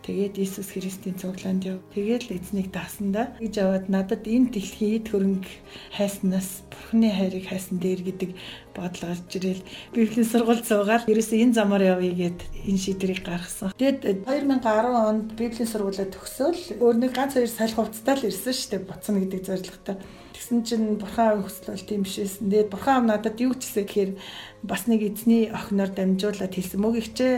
Тэгээд 0.01 0.41
Иесус 0.41 0.73
Христийн 0.73 1.13
цуглаанд 1.13 1.61
яв. 1.61 1.77
Тэгээд 1.93 2.33
л 2.33 2.37
эзнийг 2.41 2.73
даасандаа 2.73 3.37
гэж 3.37 3.53
аваад 3.61 3.85
надад 3.85 4.25
энэ 4.25 4.49
дэлхийд 4.49 5.13
хөрөнгө 5.13 5.45
хайснаас 5.93 6.65
Бурхны 6.73 7.13
хайрыг 7.13 7.45
хайсан 7.45 7.77
дээр 7.77 8.01
гэдэг 8.09 8.33
бодол 8.73 9.13
гарч 9.13 9.29
ирэл. 9.37 9.61
Библийн 9.93 10.25
сургууль 10.25 10.65
суугаад 10.65 11.05
ерөөсөө 11.05 11.37
энэ 11.45 11.53
замаар 11.53 12.01
явъя 12.01 12.33
гэд 12.33 12.39
энэ 12.65 12.81
шийдвэрийг 12.81 13.21
гаргасан. 13.21 13.77
Тэгээд 13.77 14.25
2010 14.25 14.89
онд 14.89 15.27
Библийн 15.37 15.69
сургуулаа 15.69 16.07
төгсөөл 16.09 16.81
өөр 16.81 16.95
нэг 16.97 17.11
ганц 17.13 17.37
хоёр 17.37 17.51
салхи 17.53 17.77
хувцтай 17.77 18.15
л 18.17 18.25
ирсэн 18.25 18.53
шүү 18.57 18.69
дээ. 18.73 18.89
Буцна 18.89 19.21
гэдэг 19.21 19.41
зорилготой. 19.45 19.97
Тэгсэн 20.41 20.59
чинь 20.65 20.97
бурхан 20.97 21.45
хүсэл 21.45 21.77
бол 21.77 21.85
тийм 21.85 22.01
бишээсэн. 22.01 22.49
Тэгээд 22.49 22.73
бурхан 22.73 23.05
надад 23.05 23.37
юу 23.37 23.53
ч 23.53 23.69
гэсэн 23.69 23.85
гэхээр 23.85 24.11
бас 24.63 24.85
нэг 24.85 25.01
эзний 25.01 25.49
охиноор 25.49 25.89
дамжуулаад 25.93 26.53
хэлсэн 26.53 26.79
мөгөгчээ 26.81 27.33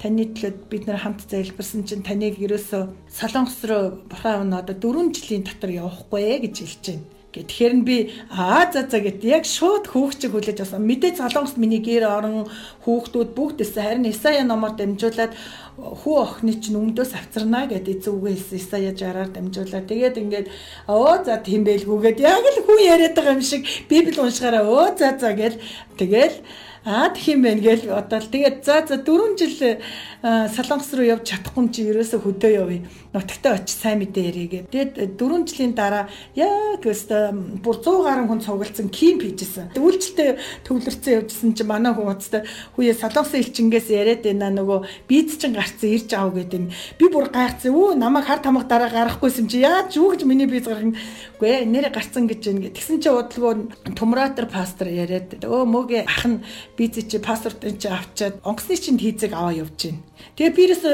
таны 0.00 0.24
төлөө 0.32 0.52
бид 0.72 0.84
нар 0.88 1.04
хамт 1.04 1.28
залбирсан 1.28 1.84
чинь 1.84 2.06
таныг 2.06 2.40
ерөөсөө 2.40 2.82
солонгос 3.12 3.60
руу 3.68 3.84
бурхан 4.08 4.48
надад 4.48 4.80
4 4.80 5.12
жилийн 5.12 5.44
дотор 5.44 5.68
явахгүй 5.68 6.40
гэж 6.40 6.54
хэлж 6.64 6.84
байна. 6.88 7.21
Тэгэхээр 7.32 7.74
нь 7.80 7.84
би 7.88 8.12
аа 8.28 8.68
за 8.68 8.84
за 8.84 9.00
гэт 9.00 9.24
яг 9.24 9.48
шууд 9.48 9.88
хүүхчиг 9.88 10.36
хүлээж 10.36 10.60
авсан. 10.60 10.84
Мэдээ 10.84 11.16
залонгост 11.16 11.56
миний 11.56 11.80
гэр 11.80 12.04
орон 12.04 12.44
хүүхдүүд 12.84 13.30
бүгд 13.32 13.64
эсэ 13.64 13.80
харин 13.80 14.04
Исая 14.12 14.44
номоор 14.44 14.76
дамжуулаад 14.76 15.32
хүү 15.80 16.16
охины 16.20 16.52
чинь 16.60 16.76
өмдөөс 16.76 17.16
авцарнаа 17.16 17.72
гэдэг 17.72 18.04
зүгээ 18.04 18.36
хэлсэн 18.36 18.60
Исая 18.60 18.92
60-аар 18.92 19.30
дамжуулаад 19.32 19.88
тэгээд 19.88 20.20
ингээд 20.20 20.46
оо 20.92 21.16
за 21.24 21.40
тийм 21.40 21.64
байлгүйгээд 21.64 22.20
яг 22.20 22.44
л 22.44 22.64
хүн 22.68 22.80
яриад 22.84 23.16
байгаа 23.16 23.40
юм 23.40 23.40
шиг 23.40 23.64
Библи 23.88 24.12
уншихаараа 24.20 24.68
оо 24.68 24.92
за 24.92 25.16
за 25.16 25.32
гэл 25.32 25.56
тэгэл 25.96 26.36
Аа 26.84 27.14
юм 27.14 27.42
байна 27.46 27.62
гээл 27.62 27.94
бодоол. 27.94 28.26
Тэгээд 28.26 28.64
за 28.66 28.82
за 28.82 28.98
4 28.98 29.38
жил 29.38 29.78
Солонгос 30.22 30.90
руу 30.98 31.06
явж 31.06 31.30
чадахгүй 31.30 31.70
чи 31.70 31.86
ерөөсө 31.86 32.18
хөдөө 32.18 32.50
явъя. 32.58 32.82
Нутагтаа 33.14 33.62
очиж 33.62 33.78
сайн 33.78 34.02
мэдээ 34.02 34.26
ярийгээ. 34.34 34.62
Тэгээд 34.66 35.14
4 35.14 35.46
жилийн 35.46 35.74
дараа 35.78 36.10
яг 36.34 36.82
өстө 36.82 37.62
бүр 37.62 37.78
100 37.78 38.02
гаруй 38.02 38.26
хүн 38.26 38.42
цугласан 38.42 38.90
кимп 38.90 39.22
хийжсэн. 39.22 39.78
Үйлчлэлтэй 39.78 40.42
төвлөрсөн 40.66 41.14
явжсэн 41.22 41.54
чи 41.54 41.62
манай 41.62 41.94
хүн 41.94 42.18
уцтай 42.18 42.42
хүүе 42.74 42.98
Солонгосын 42.98 43.38
элчингээс 43.46 43.86
яриад 43.94 44.26
байна 44.26 44.50
нөгөө 44.50 45.06
бийц 45.06 45.38
чин 45.38 45.54
гарцсан 45.54 45.86
ирж 45.86 46.10
аав 46.18 46.34
гэдэг. 46.34 46.66
Би 46.98 47.06
бүр 47.06 47.30
гайхсан. 47.30 47.70
Өө 47.70 47.94
намайг 47.94 48.26
хар 48.26 48.42
тамга 48.42 48.66
дараа 48.66 48.90
гарахгүйсэн 48.90 49.46
чи 49.46 49.62
яаж 49.62 49.94
юу 49.94 50.10
гэж 50.18 50.26
миний 50.26 50.50
биз 50.50 50.66
гарах 50.66 50.98
үгүй 51.42 51.58
ээ 51.58 51.66
нэрэ 51.66 51.90
гарцсан 51.90 52.30
гэж 52.30 52.54
байна. 52.54 52.70
Тэгсэн 52.70 53.02
чи 53.02 53.10
удалгүй 53.10 53.74
томратор 53.98 54.46
пастор 54.46 54.86
яриад 54.86 55.42
өө 55.42 55.66
мөгээ 55.66 56.06
ах 56.06 56.22
нь 56.30 56.38
биз 56.78 57.02
чи 57.02 57.18
пасторт 57.18 57.66
энэ 57.66 57.82
чи 57.82 57.90
авчаад 57.90 58.38
онгоцны 58.46 58.78
чинь 58.78 59.02
хийцэг 59.02 59.34
аваа 59.34 59.50
явж 59.50 59.90
байна. 59.90 60.06
Тэгээ 60.38 60.54
би 60.54 60.62
ерөөсө 60.70 60.90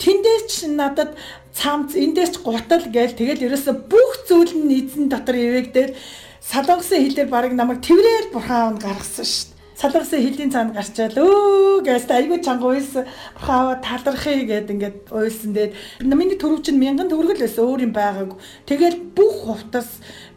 тэндээс 0.00 0.44
чи 0.48 0.72
надад 0.72 1.20
цаамц 1.52 2.00
эндээс 2.00 2.32
ч 2.32 2.36
гутал 2.40 2.88
гээл 2.88 3.12
тэгэл 3.12 3.44
ерөөсө 3.52 3.72
бүх 3.92 4.24
зүйл 4.24 4.56
нь 4.56 4.72
эзэн 4.72 5.12
дотор 5.12 5.36
ивэгдээд 5.36 5.92
салонгосын 6.40 7.04
хилээр 7.04 7.28
баг 7.28 7.52
намайг 7.52 7.84
тэрээр 7.84 8.32
бурхан 8.32 8.80
гаргасан 8.80 9.28
шүү 9.28 9.59
дээ. 9.80 9.90
Салгасан 9.90 10.20
хилийн 10.20 10.52
цаанд 10.52 10.74
гарчаал 10.76 11.16
өө 11.16 11.80
гэж 11.88 12.10
айгүй 12.12 12.38
чанга 12.44 12.68
уйлс 12.68 12.92
хаа 13.32 13.80
талархъя 13.80 14.44
гэд 14.44 14.70
ингээд 14.76 14.96
уйлсан. 15.08 15.56
Тэгээд 15.56 16.04
миний 16.04 16.36
төрөв 16.36 16.60
чинь 16.60 16.76
мянган 16.76 17.08
төгрөгөл 17.08 17.40
байсан 17.40 17.64
өөр 17.64 17.88
юм 17.88 17.92
байгаагүй. 17.96 18.36
Тэгэл 18.68 18.96
бүх 19.16 19.34
хувцас 19.48 19.88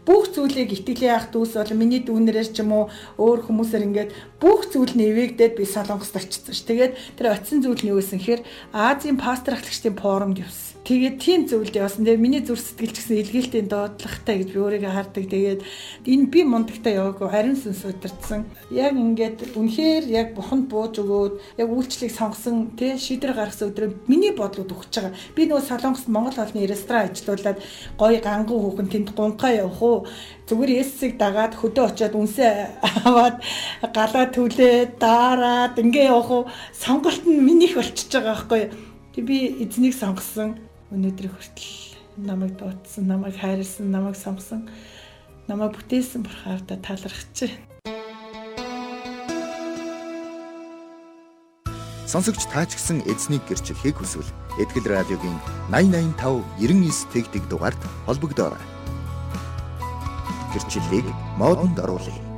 бүх 0.08 0.32
зүйлийг 0.32 0.72
итгэлийн 0.72 1.16
ах 1.16 1.28
дүүс 1.36 1.60
бол 1.60 1.76
миний 1.76 2.00
дүүнэрээр 2.04 2.50
ч 2.56 2.64
юм 2.64 2.72
уу 2.72 2.86
өөр 3.20 3.48
хүмүүсээр 3.48 3.88
ингээд 3.88 4.12
бүх 4.40 4.72
зүйл 4.72 4.96
нь 4.96 5.08
эвэгдээд 5.12 5.60
би 5.60 5.68
солонгост 5.68 6.16
очсон 6.16 6.56
ш. 6.56 6.64
Тэгээд 6.64 7.20
тэр 7.20 7.36
очисон 7.36 7.60
зүйл 7.64 7.84
нь 7.84 7.92
юу 7.92 8.00
гэсэн 8.00 8.20
хэр 8.24 8.40
Азийн 8.72 9.20
пастор 9.20 9.60
ахлагчдын 9.60 10.00
форумд 10.00 10.40
явсан. 10.40 10.73
Тэгээд 10.84 11.16
тийм 11.16 11.48
зүйлд 11.48 11.80
явсан. 11.80 12.04
Тэгээд 12.04 12.20
миний 12.20 12.44
зүр 12.44 12.60
сэтгэл 12.60 12.92
ч 12.92 13.00
гэсэн 13.00 13.24
илгээлтийн 13.24 13.68
дуудлагатай 13.72 14.44
гэж 14.44 14.50
би 14.52 14.60
өөрийгөө 14.60 14.92
хардаг. 14.92 15.26
Тэгээд 15.32 15.62
энэ 16.12 16.28
би 16.28 16.44
мундагтай 16.44 17.00
яваагүй 17.00 17.32
ариун 17.32 17.56
сүнс 17.56 17.88
удирдсан. 17.88 18.52
Яг 18.68 18.92
ингээд 18.92 19.56
үнэхээр 19.56 20.12
яг 20.12 20.36
буханд 20.36 20.68
бууж 20.68 21.00
өгөөд 21.00 21.64
яг 21.64 21.70
үйлчлэг 21.72 22.12
сонгосон 22.12 22.76
тий 22.76 23.00
шийдвэр 23.00 23.32
гаргасан 23.32 23.72
өдрөө 23.72 24.12
миний 24.12 24.36
бодлууд 24.36 24.76
өгч 24.76 24.92
байгаа. 24.92 25.16
Би 25.32 25.48
нөгөө 25.48 25.64
Солонгост 25.72 26.12
Монгол 26.12 26.36
холны 26.36 26.68
ресторан 26.68 27.08
ажилуулад 27.08 27.64
гоё 27.96 28.20
ганган 28.20 28.60
хүүхэн 28.60 28.92
тэнд 28.92 29.10
гунхаа 29.16 29.56
явах 29.56 29.80
уу? 29.80 30.04
Зүгээр 30.52 30.84
эссэг 30.84 31.16
дагаад 31.16 31.56
хөдөө 31.64 31.96
очиод 31.96 32.12
үнсээ 32.20 32.52
аваад 33.08 33.40
галаа 33.96 34.28
түлээ 34.36 35.00
дараад 35.00 35.80
ингээ 35.80 36.12
явах 36.12 36.44
уу? 36.44 36.44
Сонголт 36.76 37.24
нь 37.24 37.40
минийх 37.40 37.80
болчихж 37.80 38.12
байгаа 38.12 38.36
байхгүй? 38.36 38.64
Тэг 39.16 39.24
би 39.24 39.64
эзнийг 39.64 39.96
сонгосон 39.96 40.60
өнөөдөр 40.94 41.28
хүртэл 41.34 41.98
намайг 42.22 42.54
дуудсан, 42.62 43.10
намайг 43.10 43.36
хайрлсан, 43.42 43.90
намайг 43.90 44.16
сонгосон, 44.16 44.70
намайг 45.50 45.74
бүтээсэн 45.74 46.22
бурхаавда 46.22 46.78
талархаж 46.86 47.34
байна. 47.34 47.74
Сонсогч 52.06 52.46
таа 52.46 52.70
ч 52.70 52.78
гэсэн 52.78 53.02
эзнийг 53.10 53.42
гэрчлэхийг 53.50 53.98
хүсвэл 53.98 54.30
Этгэл 54.62 54.86
радиогийн 54.86 55.34
8085 55.74 56.46
99 56.62 57.10
тэгтэг 57.10 57.44
дугаард 57.50 57.82
холбогдоорой. 58.06 58.62
Гэрчлэлийг 60.54 61.10
модонд 61.42 61.82
оруулъя. 61.82 62.33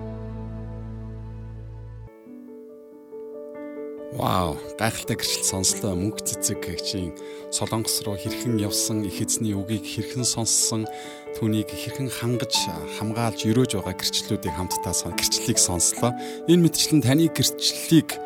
Вау, 4.26 4.58
гайхалтай 4.82 5.22
гэрчлэл 5.22 5.46
сонслоо. 5.46 5.94
Мөнх 5.94 6.26
цэцэг 6.26 6.58
гэгчийн 6.58 7.14
Солонгос 7.54 8.02
руу 8.10 8.18
хэрхэн 8.18 8.58
явсан, 8.58 9.06
их 9.06 9.22
эзний 9.22 9.54
үгийг 9.54 9.86
хэрхэн 9.86 10.26
сонссон, 10.26 10.90
түүнийг 11.38 11.70
хэрхэн 11.70 12.10
хангаж, 12.10 12.58
хамгаалж 12.98 13.46
өрөөж 13.46 13.78
байгаа 13.78 13.94
гэрчлэлүүдийг 13.94 14.50
хамтдаа 14.58 14.98
сон 14.98 15.14
гэрчлэлийг 15.14 15.62
сонслоо. 15.62 16.18
Энэ 16.50 16.58
мэдчлэн 16.58 17.06
таны 17.06 17.30
гэрчлэлийг 17.30 18.18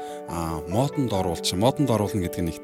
модонд 0.72 1.12
оруулж, 1.12 1.52
модонд 1.60 1.92
оруулна 1.92 2.32
гэдэг 2.32 2.44
нь 2.48 2.56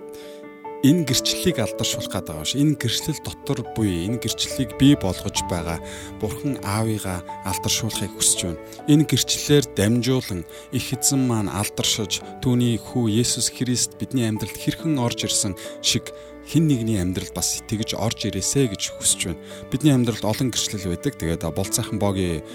энэ 0.86 1.10
гэрчлэлийг 1.10 1.58
алдаршуулах 1.58 2.13
гээд 2.13 2.30
байгаа 2.30 2.46
ш. 2.46 2.62
Энэ 2.62 2.77
гэрчлэл 2.77 3.25
дотор 3.25 3.65
буюу 3.74 4.06
энэ 4.06 4.22
гэрчлэлийг 4.22 4.77
бий 4.77 4.94
болгож 4.94 5.42
байгаа 5.50 5.82
Бурхан 6.22 6.62
Аавыгаа 6.62 7.25
алдаршуулахыг 7.50 8.13
хүсэж 8.13 8.39
байна. 8.46 8.62
Энэ 8.86 9.10
гэрчлэлээр 9.10 9.65
дамжуулан 9.74 10.46
их 10.70 10.88
эзэн 10.94 11.22
маань 11.25 11.50
алдаршиж 11.50 12.22
түүний 12.46 12.77
хүү 12.77 13.10
Есүс 13.18 13.50
Христ 13.50 13.98
бидний 13.98 14.30
амьдралд 14.30 14.62
хэрхэн 14.62 15.01
орж 15.01 15.25
ирсэн 15.25 15.58
шиг 15.82 16.13
хин 16.46 16.70
нэгний 16.70 17.01
амьдрал 17.01 17.34
бас 17.34 17.65
тэгж 17.65 17.98
орж 17.98 18.30
ирээсэ 18.30 18.70
гэж 18.70 18.94
хүсэж 19.01 19.22
байна. 19.34 19.42
Бидний 19.74 19.94
амьдралд 19.98 20.22
олон 20.22 20.54
гэрчлэл 20.54 20.94
байдаг. 20.94 21.18
Тэгээд 21.18 21.50
болцоохон 21.50 21.98
богийн 21.98 22.46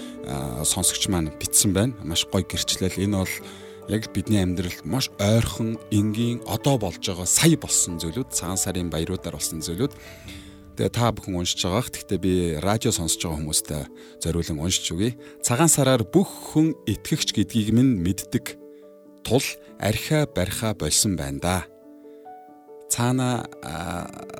сонсогч 0.63 1.11
маань 1.11 1.35
битсэн 1.35 1.75
байна. 1.75 1.93
Маш 2.07 2.23
гоё 2.31 2.47
гэрчлэл. 2.47 2.95
Энэ 2.95 3.19
бол 3.19 3.35
яг 3.89 4.11
бидний 4.13 4.43
амьдралд 4.43 4.85
маш 4.85 5.09
ойрхон 5.17 5.79
энгийн 5.89 6.43
одоо 6.45 6.77
болж 6.77 7.01
байгаа 7.01 7.25
сая 7.25 7.57
болсон 7.57 7.97
зүйлүүд 7.97 8.29
цагаан 8.29 8.59
сарын 8.59 8.91
баяруудаар 8.93 9.37
болсон 9.39 9.63
зүйлүүд 9.63 9.93
тэгээ 10.77 10.91
та 10.91 11.11
бүхэн 11.11 11.37
уншиж 11.37 11.61
байгаах. 11.65 11.89
Гэхдээ 11.93 12.19
би 12.21 12.33
радио 12.61 12.91
сонсож 12.91 13.21
байгаа 13.21 13.39
хүмүүстээ 13.41 13.83
зориулан 14.23 14.59
уншиж 14.61 14.85
өгье. 14.93 15.17
Цагаан 15.45 15.69
сараар 15.69 16.03
бүх 16.05 16.29
хүн 16.53 16.73
итгэгч 16.87 17.35
гэдгийг 17.35 17.69
минь 17.75 18.01
мэддэг 18.01 18.57
тул 19.25 19.45
архиа 19.79 20.25
барьхаа 20.25 20.73
болсон 20.73 21.15
байна 21.15 21.39
да. 21.39 21.57
Цаана 22.89 23.45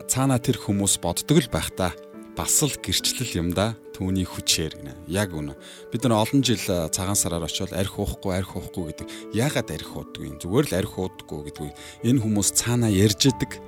цаана 0.10 0.39
тэр 0.39 0.57
хүмүүс 0.60 1.00
боддог 1.03 1.39
л 1.39 1.50
байх 1.51 1.71
та. 1.75 1.93
Бас 2.35 2.63
л 2.63 2.71
гэрчлэл 2.79 3.43
юм 3.43 3.50
да 3.51 3.75
түүний 3.91 4.23
хүчээр 4.23 4.79
гинэ. 4.79 4.93
Яг 5.11 5.35
үнэ. 5.35 5.53
Бид 5.91 6.07
нар 6.07 6.23
олон 6.23 6.41
жил 6.41 6.63
цагаан 6.63 7.19
сараар 7.19 7.43
очиод 7.45 7.75
арх 7.75 8.00
уухгүй, 8.00 8.33
арх 8.33 8.55
уухгүй 8.55 8.95
гэдэг. 8.95 9.07
Яагаад 9.35 9.69
арх 9.69 9.91
ууддаг 9.91 10.23
юм? 10.23 10.39
Зүгээр 10.39 10.71
л 10.71 10.77
арх 10.79 10.95
уудаггүй 10.95 11.51
гэдэг. 11.51 11.75
Энэ 12.07 12.23
хүмүүс 12.23 12.55
цаанаа 12.55 12.88
ярьж 12.88 13.29
идэг. 13.29 13.59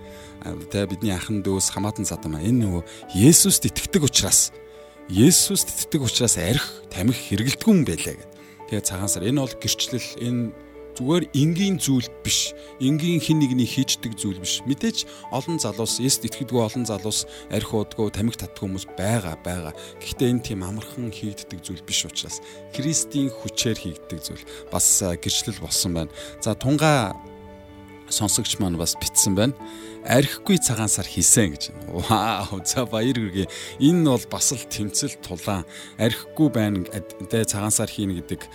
Тэгээ 0.43 0.89
бидний 0.89 1.11
ахан 1.11 1.43
дүүс 1.43 1.75
хамаатан 1.75 2.07
садам 2.07 2.39
энэ 2.39 2.65
нөгөө 2.65 2.83
Есүст 3.19 3.67
итгэдэг 3.67 4.07
учраас 4.07 4.55
Есүст 5.11 5.67
итгэдэг 5.67 6.01
учраас 6.07 6.39
арх 6.39 6.65
тамхи 6.87 7.35
хэрэгэлдэггүй 7.35 7.71
юм 7.75 7.83
байлаа 7.83 8.15
гэдэг. 8.15 8.31
Тэгээ 8.71 8.87
цагаан 8.87 9.11
сар 9.11 9.27
энэ 9.27 9.43
бол 9.43 9.55
гэрчлэл 9.59 10.09
энэ 10.23 10.55
зүгээр 10.93 11.25
энгийн 11.33 11.77
зүйл 11.81 12.09
биш. 12.21 12.53
Энгийн 12.77 13.17
хин 13.17 13.41
нэгний 13.41 13.65
хийждэг 13.65 14.13
зүйл 14.13 14.37
биш. 14.37 14.61
Мэдээж 14.69 15.05
олон 15.33 15.57
залуус 15.57 15.97
эст 16.01 16.25
итгэдэггүй 16.25 16.61
олон 16.61 16.85
залуус 16.85 17.25
арх 17.49 17.73
уудгүй 17.73 18.13
тамиг 18.13 18.37
татдаг 18.37 18.61
хүмүүс 18.61 18.85
байгаа 18.93 19.37
байгаа. 19.41 19.73
Гэхдээ 19.97 20.29
энэ 20.29 20.45
тийм 20.45 20.61
амархан 20.61 21.09
хийгддэг 21.09 21.65
зүйл 21.65 21.81
биш 21.81 22.05
учраас 22.05 22.41
Христийн 22.77 23.33
хүчээр 23.33 23.77
хийгддэг 23.77 24.19
зүйл 24.21 24.43
бас 24.69 24.85
гэрчлэл 25.01 25.61
болсон 25.61 25.97
байна. 25.97 26.13
За 26.41 26.53
тунгаа 26.53 27.17
сонсогч 28.13 28.59
маань 28.59 28.77
бас 28.77 28.93
битсэн 28.99 29.33
байна. 29.35 29.57
Архигүй 30.05 30.59
цагаан 30.59 30.91
сар 30.91 31.07
хийсэн 31.07 31.55
гэж. 31.55 31.63
Вау, 31.89 32.61
за 32.61 32.85
баяр 32.85 33.17
хүргэе. 33.17 33.47
Энэ 33.79 34.05
бол 34.05 34.25
бас 34.29 34.51
л 34.53 34.61
тэмцэл 34.69 35.17
тулаан. 35.23 35.65
Архигүй 35.97 36.49
байна 36.53 36.83
гэдэг 36.85 37.49
цагаан 37.49 37.73
сар 37.73 37.89
хийнэ 37.89 38.21
гэдэг 38.21 38.45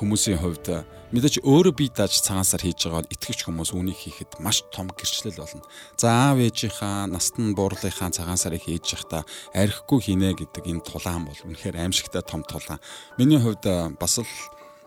хүмүүсийн 0.00 0.40
хувьд 0.42 0.82
мэдээч 1.10 1.42
өөрөө 1.42 1.74
бие 1.74 1.90
дааж 1.90 2.22
цагаансаар 2.22 2.62
хийж 2.62 2.86
байгаа 2.86 3.02
итгэвч 3.10 3.40
хүмүүс 3.42 3.74
үүнийг 3.74 3.98
хийхэд 3.98 4.38
маш 4.38 4.62
том 4.70 4.86
гэрчлэл 4.94 5.42
болно. 5.42 5.66
За 5.98 6.30
аав 6.30 6.38
ээжийнхаа 6.38 7.10
настан 7.10 7.58
буурлынхаа 7.58 8.14
цагаансарыг 8.14 8.62
хийж 8.62 8.94
явахдаа 8.94 9.26
архигүй 9.50 9.98
хийнэ 10.06 10.38
гэдэг 10.38 10.64
энэ 10.70 10.86
тулаан 10.86 11.26
бол 11.26 11.40
үнэхээр 11.50 11.82
аимшигтай 11.82 12.22
том 12.22 12.46
тулаан. 12.46 12.78
Миний 13.18 13.42
хувьд 13.42 13.66
бас 13.98 14.22
л 14.22 14.30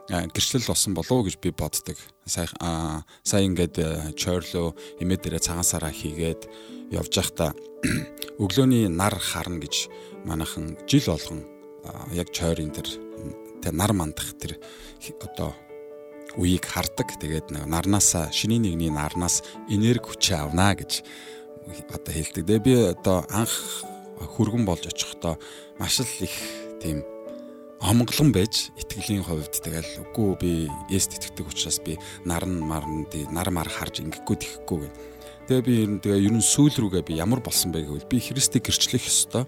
гэрчлэл 0.07 0.63
болсон 0.63 0.95
болов 0.95 1.27
гэж 1.27 1.35
би 1.43 1.51
боддог. 1.51 1.99
Сая 2.23 2.47
сая 3.23 3.43
ингээд 3.43 4.15
чойрлоо 4.15 4.75
эмээ 5.03 5.19
дээрээ 5.19 5.43
цагаансараа 5.43 5.91
хийгээд 5.91 6.47
явж 6.95 7.11
байхдаа 7.11 7.51
өглөөний 8.43 8.87
нар 8.87 9.19
харна 9.19 9.59
гэж 9.59 9.91
манайхан 10.23 10.79
жил 10.87 11.03
болгон 11.11 11.43
яг 12.15 12.31
чойрын 12.31 12.71
тэр 12.71 12.87
тэ 13.63 13.71
нар 13.71 13.91
мандах 13.91 14.35
тэр 14.39 14.59
одоо 15.23 15.55
үеийг 16.37 16.65
хардаг. 16.65 17.13
Тэгээд 17.19 17.53
нарнаасаа 17.53 18.33
шиний 18.33 18.59
нэгний 18.59 18.89
нарнаас 18.89 19.41
энерги 19.69 20.09
хүчээ 20.09 20.49
авнаа 20.49 20.73
гэж 20.77 21.05
одоо 21.93 22.13
хэлдэг. 22.13 22.43
Тэгээ 22.45 22.65
би 22.65 22.73
одоо 22.93 23.25
анх 23.29 23.85
хүргэн 24.17 24.65
болж 24.65 24.87
очихдоо 24.87 25.37
маш 25.79 25.99
л 26.01 26.09
их 26.23 26.35
тийм 26.81 27.03
омглон 27.83 28.31
байж 28.31 28.71
итгэлийн 28.79 29.27
хувьд 29.27 29.59
тэгэл 29.59 30.07
үгүй 30.07 30.29
би 30.39 30.51
Есүст 30.87 31.19
итгэдэг 31.19 31.51
учраас 31.51 31.79
би 31.83 31.99
наран 32.23 32.63
марн 32.63 33.03
тий 33.11 33.27
нар 33.27 33.51
мар 33.51 33.67
харж 33.67 33.99
ингэхгүй 33.99 34.37
тэхгүй 34.39 34.87
гэнэ. 34.87 34.95
Тэгээ 35.51 35.67
би 35.67 35.75
тэгээ 35.99 36.23
ер 36.23 36.33
нь 36.39 36.43
сүүл 36.43 36.79
рүүгээ 36.79 37.03
би 37.03 37.19
ямар 37.19 37.43
болсон 37.43 37.75
бэ 37.75 37.83
гэвэл 37.83 38.07
би 38.07 38.23
Христийг 38.23 38.63
гэрчлэх 38.63 39.03
ёстой 39.03 39.43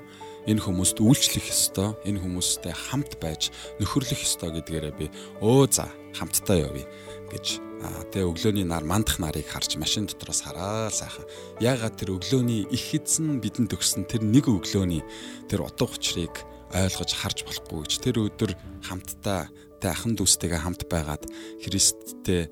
энэ 0.46 0.62
хүмүүст 0.62 1.02
үйлчлэх 1.02 1.50
ёстой, 1.50 1.98
энэ 2.06 2.22
хүмүүстэй 2.22 2.74
хамт 2.74 3.18
байж 3.22 3.50
нөхөрлөх 3.82 4.22
ёстой 4.22 4.54
гэдгээрээ 4.54 4.94
би 4.96 5.08
өө 5.42 5.66
за 5.70 5.90
хамтдаа 6.14 6.70
явъя 6.70 6.86
гэж 7.34 7.66
тэгээ 8.14 8.30
өглөөний 8.30 8.66
нар 8.66 8.86
мандах 8.88 9.20
нарыг 9.20 9.46
харж 9.50 9.78
машин 9.78 10.08
дотроос 10.08 10.46
хараа 10.46 10.90
сайхан. 10.90 11.26
Яагаад 11.60 11.98
тэр 12.00 12.18
өглөөний 12.18 12.66
их 12.72 12.96
эзэн 12.96 13.42
бидэнд 13.44 13.76
өгсөн 13.76 14.08
тэр 14.10 14.24
нэг 14.24 14.48
өглөөний 14.48 15.04
тэр 15.52 15.66
утга 15.68 15.92
учирыг 15.92 16.34
ойлгож 16.72 17.12
харж 17.14 17.46
болохгүй 17.46 17.86
гэж 17.86 17.94
тэр 18.02 18.16
өдөр 18.26 18.52
хамтдаа 18.88 19.52
тэ 19.82 19.92
ахан 19.92 20.16
дүүстэйгээ 20.18 20.62
хамт 20.66 20.88
байгаад 20.90 21.24
Христтэй 21.62 22.50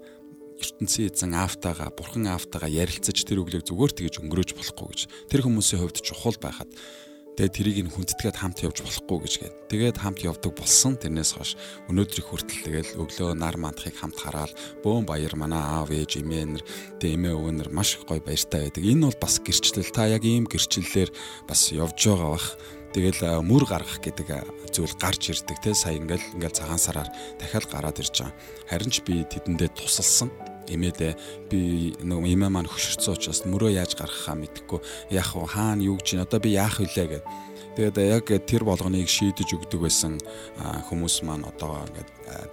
ертөнцийн 0.60 1.10
эзэн 1.10 1.34
аавтайгаа 1.34 1.90
бурхан 1.98 2.30
аавтайгаа 2.30 2.70
ярилцаж 2.70 3.18
тэр 3.26 3.42
өглөөг 3.42 3.66
зүгээр 3.68 3.92
тэгж 3.96 4.16
өнгөрөөж 4.22 4.52
болохгүй 4.54 4.88
гэж 4.92 5.02
тэр 5.28 5.42
хүмүүсийн 5.44 5.82
хувьд 5.82 5.98
чухал 6.04 6.38
байхад 6.40 6.70
тэгээд 7.34 7.56
тэрийг 7.58 7.80
нь 7.86 7.94
хүндэтгээд 7.94 8.38
хамт 8.38 8.62
явж 8.62 8.86
болохгүй 8.86 9.18
гэж 9.26 9.34
гээд. 9.42 9.56
Тэгээд 9.74 9.98
хамт 9.98 10.20
явдаг 10.22 10.54
болсон. 10.54 10.94
Тэрнээс 11.02 11.34
хойш 11.34 11.58
өнөөдрийг 11.90 12.28
хүртэл 12.30 12.62
тэгэл 12.70 12.92
өглөө 13.02 13.34
нар 13.34 13.58
мандахыг 13.58 13.98
хамт 13.98 14.18
хараад 14.22 14.54
бөөн 14.86 15.10
баяр 15.10 15.34
манай 15.34 15.58
аав 15.58 15.90
ээж 15.90 16.22
эмээнэр 16.22 16.64
тэг 17.02 17.10
эмээ 17.18 17.34
өвөнөр 17.34 17.70
маш 17.74 17.98
гоё 18.06 18.22
баяртай 18.22 18.70
байдаг. 18.70 18.86
Энэ 18.86 19.10
бол 19.10 19.18
бас 19.18 19.42
гэрчлэл. 19.42 19.90
Та 19.90 20.06
яг 20.06 20.22
ийм 20.22 20.46
гэрчлэлээр 20.46 21.10
бас 21.50 21.74
явж 21.74 21.98
байгаа 21.98 22.38
бах. 22.38 22.50
Тэгэл 22.94 23.42
мөр 23.42 23.66
гаргах 23.66 23.98
гэдэг 24.06 24.28
зүйл 24.70 24.94
гарч 25.02 25.34
ирдэг 25.34 25.58
те. 25.58 25.74
Сая 25.74 25.98
ингээл 25.98 26.38
ингээл 26.38 26.54
цагаан 26.54 26.78
сараар 26.78 27.10
дахиад 27.42 27.66
гараад 27.66 27.98
ирж 27.98 28.14
байгаа. 28.22 28.38
Харин 28.70 28.94
ч 28.94 29.02
би 29.02 29.26
тэдэндээ 29.26 29.74
тусалсан 29.74 30.53
эмээдээ 30.70 31.14
би 31.50 31.60
нөгөө 32.04 32.30
эмээ 32.34 32.52
маань 32.52 32.70
хөшөрцөн 32.70 33.16
учраас 33.18 33.42
мөрөө 33.50 33.76
яаж 33.80 33.96
гаргахаа 34.00 34.36
мэдэхгүй. 34.40 34.80
Яах 35.12 35.36
вэ? 35.36 35.48
Хаана 35.48 35.84
юу 35.84 35.98
гэж 36.00 36.24
одоо 36.24 36.40
би 36.40 36.56
яах 36.56 36.80
вүлээ 36.80 37.08
гэд. 37.20 37.26
Тэгээд 37.74 37.98
яг 37.98 38.30
тэр 38.46 38.64
болгоныг 38.70 39.10
шийдэж 39.10 39.58
өгдөг 39.58 39.82
байсан 39.82 40.22
хүмүүс 40.62 41.26
маань 41.26 41.50
одоо 41.50 41.82
ингээд 41.90 42.10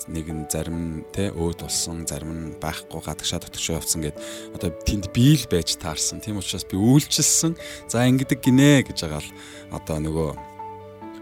нэг 0.09 0.27
нь 0.33 0.49
зарим 0.49 1.05
те 1.13 1.29
өөд 1.29 1.61
болсон 1.61 2.09
зарим 2.09 2.33
нь 2.33 2.57
байхгүй 2.57 3.05
гадагшаа 3.05 3.45
дотгошоо 3.45 3.77
явцсан 3.77 4.01
гэд. 4.01 4.17
Одоо 4.57 4.73
тэнд 4.73 5.13
биел 5.13 5.45
байж 5.53 5.77
таарсан. 5.77 6.25
Тийм 6.25 6.41
учраас 6.41 6.65
би 6.65 6.81
үйлчилсэн. 6.81 7.53
За 7.85 8.09
ингэдэг 8.09 8.41
гинэ 8.41 8.89
гэж 8.89 8.97
байгаа 9.05 9.21
л 9.21 9.31
одоо 9.77 10.01
нөгөө 10.01 10.50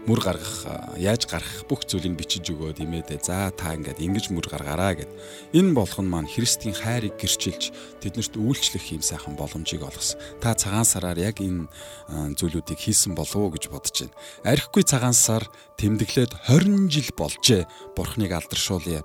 мөр 0.07 0.19
гаргах 0.23 0.95
яаж 0.95 1.27
гарах 1.27 1.65
бүх 1.67 1.83
зүйлийг 1.83 2.15
бичиж 2.15 2.51
өгөөд 2.53 2.79
имээдээ 2.83 3.19
за 3.19 3.51
та 3.51 3.75
ингээд 3.75 3.99
ингэж 3.99 4.25
мөр 4.31 4.47
гаргаараа 4.47 4.93
гэд 5.01 5.11
энэ 5.57 5.75
болгон 5.75 6.07
маань 6.07 6.29
Христийн 6.29 6.75
хайрыг 6.77 7.19
гэрчилж 7.19 7.71
тэднэрт 7.99 8.35
үйлчлэх 8.37 8.85
юм 8.95 9.03
сайхан 9.03 9.35
боломжийг 9.35 9.83
олгосон. 9.83 10.19
Та 10.39 10.55
цагаан 10.55 10.87
сараар 10.87 11.19
яг 11.19 11.43
энэ 11.43 11.67
зүйлүүдийг 12.37 12.79
хийсэн 12.79 13.15
болов 13.17 13.35
уу 13.35 13.53
гэж 13.55 13.67
бодож 13.67 14.07
байна. 14.07 14.15
Архигүй 14.47 14.83
цагаан 14.87 15.17
сар 15.17 15.43
тэмдэглээд 15.81 16.47
20 16.47 16.87
жил 16.87 17.09
болжээ. 17.17 17.63
Бурхныг 17.95 18.31
алдаршуулъя 18.31 19.03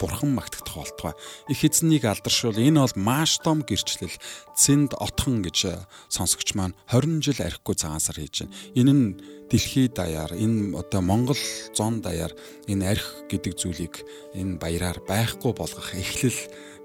бурхан 0.00 0.34
магтагдах 0.34 0.76
болтугай. 0.76 1.14
Их 1.48 1.64
эзнийг 1.64 2.04
алдаршуул 2.04 2.58
энэ 2.58 2.80
бол 2.80 2.96
маш 2.96 3.38
том 3.38 3.62
гэрчлэл 3.62 4.12
цэнд 4.56 4.94
отхон 4.98 5.42
гэж 5.42 5.58
э, 5.70 5.78
сонсогч 6.08 6.54
маань 6.54 6.74
20 6.90 7.22
жил 7.22 7.38
архигүй 7.40 7.74
цагаан 7.74 8.02
сар 8.02 8.18
хийж 8.18 8.44
байна. 8.44 8.54
Энэ 8.74 8.92
нь 8.92 9.06
дэлхийд 9.50 9.94
даяар 9.94 10.32
энэ 10.34 10.74
одоо 10.78 11.00
Монгол 11.00 11.40
зон 11.76 12.00
даяар 12.00 12.32
энэ 12.66 12.96
арх 12.96 13.28
гэдэг 13.30 13.54
зүйлийг 13.54 14.02
энэ 14.34 14.58
баяраар 14.58 14.98
байхгүй 15.06 15.52
болгох 15.54 15.94
эхлэл 15.94 16.40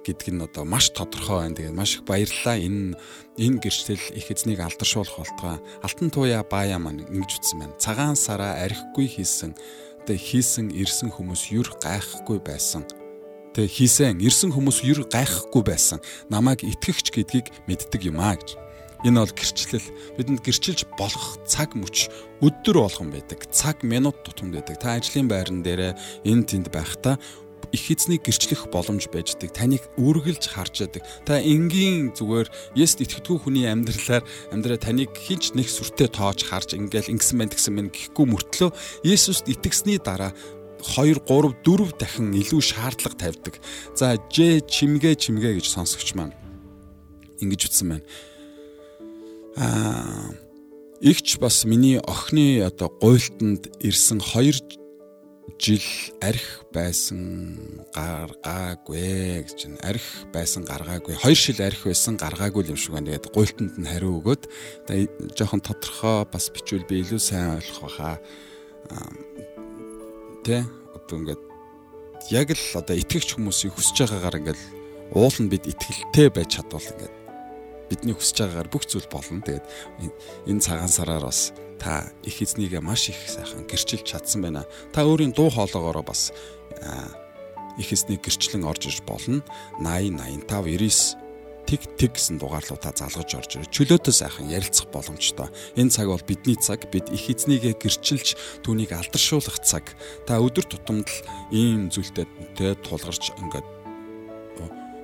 гэдг 0.05 0.27
нь 0.31 0.43
одоо 0.43 0.63
маш 0.63 0.89
тодорхой 0.89 1.43
байна. 1.43 1.55
Тэгээд 1.55 1.75
маш 1.75 1.99
их 1.99 2.03
баярлалаа. 2.07 2.57
Энэ 2.57 2.95
энэ 3.37 3.59
гэрчлэл 3.59 4.05
их 4.15 4.27
эзнийг 4.31 4.59
алдаршуулах 4.59 5.17
болтугай. 5.17 5.59
Алтан 5.83 6.09
туяа 6.09 6.43
баая 6.43 6.79
маань 6.79 7.05
ингэж 7.05 7.31
үтсэн 7.39 7.59
байна. 7.59 7.79
Цагаан 7.79 8.15
сараа 8.15 8.63
архигүй 8.63 9.07
хийсэн 9.07 9.53
одоо 9.99 10.15
хийсэн 10.15 10.71
ирсэн 10.71 11.11
хүмүүс 11.11 11.51
юр 11.51 11.67
гайхгүй 11.83 12.39
байсан 12.39 12.87
Тэ 13.59 13.65
хийсэн 13.65 14.21
ирсэн 14.21 14.53
хүмүүс 14.53 14.85
ер 14.85 15.01
гайхахгүй 15.09 15.63
байсан. 15.65 15.99
Намайг 16.29 16.61
итгэгч 16.61 17.09
гэдгийг 17.09 17.49
мэддэг 17.65 18.05
юм 18.05 18.21
аа 18.21 18.37
гэж. 18.37 18.55
Энэ 19.03 19.25
бол 19.25 19.33
гэрчлэл. 19.33 19.89
Бидэнд 20.15 20.45
гэрчилж 20.45 20.85
болох 20.93 21.41
цаг 21.49 21.73
мөч 21.73 22.13
өдөр 22.45 22.85
болгон 22.85 23.09
байдаг. 23.09 23.49
Цаг 23.49 23.81
минут 23.81 24.21
тутамд 24.21 24.53
байдаг. 24.53 24.77
Та 24.77 25.01
ажлын 25.01 25.25
байран 25.25 25.65
дээр 25.65 25.97
энэ 26.29 26.45
тэнд 26.45 26.69
байхдаа 26.69 27.17
их 27.71 27.83
эзнийг 27.91 28.25
гэрчлэх 28.25 28.69
боломж 28.73 29.09
байждаг. 29.13 29.53
Таныг 29.53 29.83
үргэлж 29.97 30.49
харж 30.49 30.89
яадаг. 30.89 31.03
Та 31.25 31.37
энгийн 31.37 32.13
зүгээр 32.17 32.47
Есүст 32.75 33.03
итгэдэггүй 33.05 33.37
хүний 33.45 33.65
амьдралаар 33.69 34.23
амьдраа 34.53 34.79
таныг 34.81 35.13
хинч 35.13 35.53
нэг 35.53 35.69
сүртэй 35.69 36.09
тоож 36.09 36.45
харж 36.49 36.73
ингээл 36.73 37.13
ингэсэн 37.13 37.37
байх 37.37 37.53
гэсэн 37.53 37.73
мэн 37.77 37.87
гэхгүй 37.93 38.25
мөртлөө 38.25 38.69
Есүст 39.05 39.45
итгэсний 39.45 40.01
дараа 40.01 40.33
2 40.81 41.21
3 41.27 41.59
4 41.63 41.99
дахин 41.99 42.33
илүү 42.33 42.61
шаардлага 42.63 43.17
тавьдаг. 43.19 43.55
За 43.95 44.15
Ж 44.31 44.63
чимгээ 44.63 45.15
чимгээ 45.19 45.59
гэж 45.59 45.67
сонсогч 45.67 46.15
маань 46.15 46.33
ингэж 47.43 47.61
үтсэн 47.67 47.87
байна. 47.91 48.05
Аа 49.59 50.31
игч 51.01 51.37
бас 51.39 51.65
миний 51.65 51.99
охины 51.99 52.63
одоо 52.63 52.91
гуйлтанд 52.99 53.71
ирсэн 53.79 54.19
2 54.19 54.78
жил 55.59 55.83
арх 56.23 56.63
байсан 56.71 57.59
гаргаагүй 57.91 59.43
гэж 59.43 59.67
байна. 59.67 59.79
Арх 59.91 60.07
байсан 60.31 60.63
гаргаагүй. 60.63 61.19
2 61.19 61.35
жил 61.35 61.59
арх 61.67 61.83
байсан 61.83 62.15
гаргаагүй 62.15 62.71
юм 62.71 62.79
шиг 62.79 62.95
байна. 62.95 63.11
Тэгээд 63.11 63.33
гуйлтанд 63.35 63.75
нь 63.75 63.89
хариу 63.91 64.23
өгөөд 64.23 64.47
жоохон 65.35 65.59
тодорхой 65.59 66.23
бас 66.31 66.47
бичвэл 66.47 66.87
би 66.87 67.03
илүү 67.03 67.19
сайн 67.19 67.59
ойлгох 67.59 67.83
байхаа 67.91 68.15
Тэ 70.47 70.63
одоо 70.95 71.15
ингээд 71.19 71.41
яг 72.31 72.47
л 72.55 72.65
одоо 72.79 72.95
итгэгч 72.95 73.35
хүмүүсийг 73.35 73.75
хүсэж 73.75 74.07
байгаагаар 74.07 74.39
ингээд 74.39 74.61
уул 75.13 75.37
нь 75.43 75.51
бид 75.51 75.67
итгэлтэй 75.67 76.31
байж 76.31 76.57
чадвал 76.57 76.81
ингээд 76.81 77.13
бидний 77.91 78.15
хүсэж 78.15 78.47
байгаагаар 78.47 78.69
бүх 78.71 78.87
зүйл 78.87 79.05
болно. 79.11 79.43
Тэгээд 79.43 79.65
энэ 80.47 80.63
цагаан 80.63 80.89
сараар 80.89 81.27
бас 81.27 81.51
та 81.79 82.11
их 82.23 82.43
эзнийгээ 82.43 82.83
маш 82.83 83.09
их 83.09 83.17
сайхан 83.25 83.65
гэрчилж 83.65 84.03
чадсан 84.03 84.43
байна. 84.43 84.67
Та 84.93 85.07
өөрийн 85.07 85.31
дуу 85.31 85.49
хоолоогоороо 85.49 86.03
бас 86.03 86.31
их 87.79 87.89
эзнийг 87.95 88.21
гэрчлэн 88.21 88.67
орж 88.67 88.91
иж 88.91 89.01
болно. 89.07 89.41
80 89.79 90.45
85 90.45 91.15
99 91.15 91.29
тэг 91.69 91.85
тэг 92.01 92.17
гэсэн 92.17 92.41
дугаарлуудаа 92.41 92.97
залгаж 92.97 93.29
орж 93.37 93.51
ирээ. 93.61 93.69
Чөлөөтэй 93.69 94.13
сайхан 94.13 94.49
ярилцах 94.49 94.89
боломжтой. 94.89 95.53
Энэ 95.77 95.93
цаг 95.93 96.09
бол 96.09 96.25
бидний 96.25 96.57
цаг. 96.57 96.89
Бид 96.89 97.13
их 97.13 97.29
эзнийгээ 97.29 97.77
гэрчилж 97.77 98.65
түүнийг 98.65 98.89
алдаршуулах 98.89 99.61
цаг. 99.61 99.85
Та 100.25 100.41
өдөр 100.41 100.65
тутамд 100.65 101.05
ийм 101.53 101.93
зүйлтэй 101.93 102.25
тулгарч 102.81 103.37
ингээд 103.37 103.78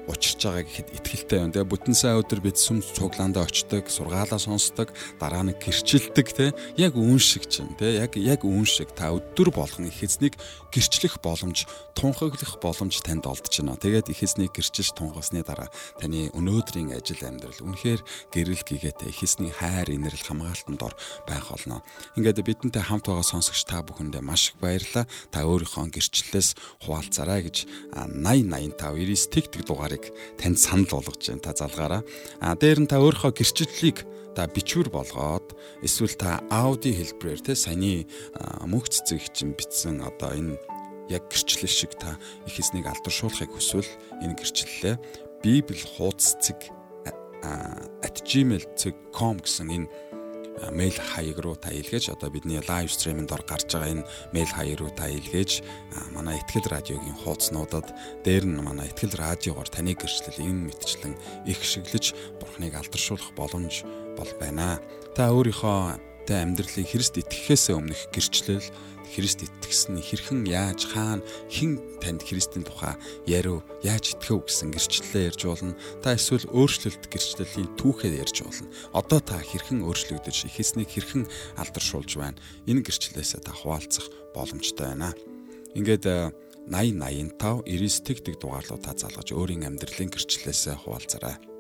учирч 0.08 0.40
байгаа 0.46 0.64
гэхэд 0.64 0.88
итгэлтэй 1.02 1.40
байна. 1.42 1.54
Тэгээ 1.54 1.72
бүтэн 1.74 1.96
сайн 1.98 2.22
өдөр 2.22 2.40
бид 2.46 2.58
сүм 2.62 2.80
цуглаандаа 2.80 3.44
очдог, 3.44 3.90
сургаалаа 3.90 4.40
сонсдог, 4.40 4.94
дараа 5.20 5.44
нь 5.44 5.58
гэрчилдэг 5.58 6.28
те. 6.32 6.46
Яг 6.78 6.94
үн 6.96 7.20
шиг 7.20 7.50
чинь 7.50 7.74
те. 7.76 8.00
Яг 8.00 8.16
яг 8.16 8.46
үн 8.46 8.66
шиг 8.66 8.94
та 8.94 9.12
өдөр 9.12 9.50
болгон 9.52 9.90
их 9.90 10.00
эзнийг 10.06 10.38
гэрчлэх 10.70 11.20
боломж, 11.20 11.66
тунхаглах 11.98 12.62
боломж 12.62 13.02
танд 13.02 13.26
олдож 13.26 13.54
байна. 13.60 13.76
Тэгээд 13.82 14.14
их 14.14 14.22
эзнийг 14.22 14.54
гэрчилж 14.54 14.94
тунхасны 14.94 15.42
дараа 15.42 15.74
таны 15.98 16.30
өнөөдрийн 16.38 16.94
ажил 16.94 17.20
амьдрал 17.26 17.60
үнэхээр 17.66 18.02
гэрэл 18.30 18.64
гэгээтэй 18.64 19.10
их 19.10 19.20
эзний 19.26 19.52
хайр 19.52 19.90
инэрл 19.90 20.22
хамгаалтанд 20.22 20.82
ор 20.86 20.94
байх 21.26 21.50
болно. 21.50 21.82
Ингээд 22.20 22.46
бидэнтэй 22.46 22.84
хамт 22.84 23.08
байгаа 23.10 23.26
сонсогч 23.26 23.66
та 23.66 23.82
бүхэндээ 23.82 24.22
маш 24.22 24.54
их 24.54 24.60
баярлалаа. 24.62 25.08
Та 25.32 25.48
өөрийнхөө 25.48 25.96
гэрчлэлээс 25.96 26.84
хуваалцаарай 26.86 27.42
гэж 27.48 27.58
80 27.96 28.46
85 28.46 28.76
99 28.76 29.30
тэг 29.32 29.46
тэг 29.52 29.66
дугаар 29.66 29.95
талбарыг 29.96 30.12
танд 30.38 30.60
санал 30.60 30.86
болгож 30.92 31.28
байна. 31.28 31.42
Та 31.42 31.54
залгаараа. 31.56 32.04
А 32.40 32.56
дээр 32.56 32.80
нь 32.84 32.88
та 32.88 33.00
өөрийнхөө 33.00 33.32
гэрчлэлийг 33.32 34.04
та 34.36 34.48
бичвэр 34.48 34.90
болгоод 34.92 35.56
эсвэл 35.82 36.16
та 36.20 36.44
ауди 36.52 36.92
хэлбэрээр 36.92 37.42
те 37.42 37.56
саяны 37.56 38.06
мөнх 38.68 38.92
цэцэг 38.92 39.32
чинь 39.32 39.56
бичсэн 39.56 40.04
одоо 40.04 40.36
энэ 40.36 40.60
яг 41.08 41.32
гэрчлэл 41.32 41.72
шиг 41.72 41.96
та 41.96 42.20
их 42.44 42.60
эснийг 42.60 42.86
алдаршуулахыг 42.88 43.56
хүсвэл 43.56 43.88
энэ 44.20 44.36
гэрчлэлээ 44.36 44.96
библ 45.40 45.82
хуудас 45.96 46.36
цэг 46.44 46.60
@gmail.com 48.26 49.40
гэсэн 49.40 49.70
энэ 49.72 49.88
мэйл 50.72 50.96
хаяг 50.96 51.40
руу 51.40 51.56
та 51.56 51.70
илгээж 51.70 52.16
одоо 52.16 52.30
бидний 52.32 52.62
лайв 52.64 52.92
стриминд 52.92 53.32
ор 53.32 53.44
гарч 53.44 53.68
байгаа 53.72 53.92
энэ 53.92 54.08
мэйл 54.32 54.52
хаяг 54.52 54.80
руу 54.80 54.92
та 54.96 55.12
илгээж 55.12 55.64
манай 56.16 56.40
ихтгэл 56.40 56.72
радиогийн 56.72 57.20
хуудаснуудад 57.24 57.88
дээр 58.24 58.46
нь 58.48 58.64
манай 58.64 58.88
ихтгэл 58.88 59.20
радиогоор 59.20 59.68
таны 59.68 59.94
гэрчлэл 59.94 60.40
энэ 60.40 60.72
мэтчлэн 60.72 61.14
их 61.46 61.60
шиглэж 61.60 62.16
бурхныг 62.40 62.74
алдаршуулах 62.76 63.36
боломж 63.36 63.84
бол 64.16 64.32
байна. 64.40 64.80
Та 65.16 65.32
өөрийнхөө 65.36 66.26
тэ 66.26 66.42
амьдралыг 66.42 66.88
Христ 66.90 67.20
итгэхээс 67.20 67.70
өмнөх 67.76 68.10
гэрчлэл 68.16 68.64
Христ 69.14 69.46
итгэсэн 69.46 70.02
хэрхэн 70.02 70.48
яаж 70.50 70.90
хаана 70.90 71.26
хэн 71.52 71.80
танд 72.02 72.22
Христийн 72.26 72.66
тухай 72.66 72.98
яриу 73.30 73.62
яаж 73.86 74.18
итгэв 74.18 74.46
гэсэн 74.46 74.74
гэрчлэлээ 74.74 75.30
ярьж 75.34 75.42
болно. 75.46 75.74
Та 76.02 76.18
эсвэл 76.18 76.50
өөрчлөлт 76.50 77.06
гэрчлэлийн 77.10 77.70
түүхээ 77.78 78.20
ярьж 78.20 78.42
болно. 78.42 78.68
Одоо 78.94 79.20
та 79.22 79.38
хэрхэн 79.38 79.86
өөрчлөгдөж 79.86 80.50
ихээснийг 80.50 80.90
хэрхэн 80.90 81.24
алдаршуулж 81.62 82.12
байна. 82.18 82.42
Энэ 82.66 82.84
гэрчлэлээсээ 82.84 83.42
та 83.46 83.54
хуваалцах 83.54 84.10
боломжтой 84.34 84.94
байна. 84.94 85.14
Ингээд 85.78 86.06
80 86.06 86.46
85 86.66 87.66
99 87.66 88.02
тэг 88.02 88.18
тэг 88.26 88.36
дугаарлуу 88.42 88.82
та 88.82 88.98
залгаж 88.98 89.30
өөрийн 89.32 89.70
амьдралын 89.70 90.10
гэрчлэлээсээ 90.10 90.82
хуваалцарай. 90.82 91.55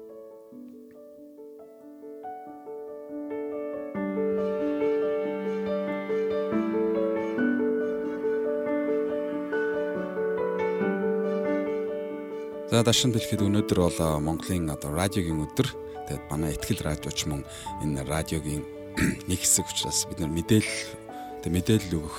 За 12.75 12.83
дашин 12.83 13.15
дэлгэхэд 13.15 13.39
өнөөдөр 13.39 13.79
бол 13.79 14.19
Монголын 14.19 14.67
одоо 14.67 14.91
радиогийн 14.91 15.47
өдөр. 15.47 15.71
Тэгээд 16.11 16.27
манай 16.27 16.59
ихтгэл 16.59 16.83
радиоч 16.83 17.23
мөн 17.23 17.47
энэ 17.79 18.03
радиогийн 18.03 18.67
нэг 19.31 19.39
хэсэг 19.39 19.63
учраас 19.71 20.03
бид 20.11 20.19
нар 20.19 20.35
мэдээлэл 20.35 21.47
мэдээлэл 21.55 21.95
өгөх 22.03 22.17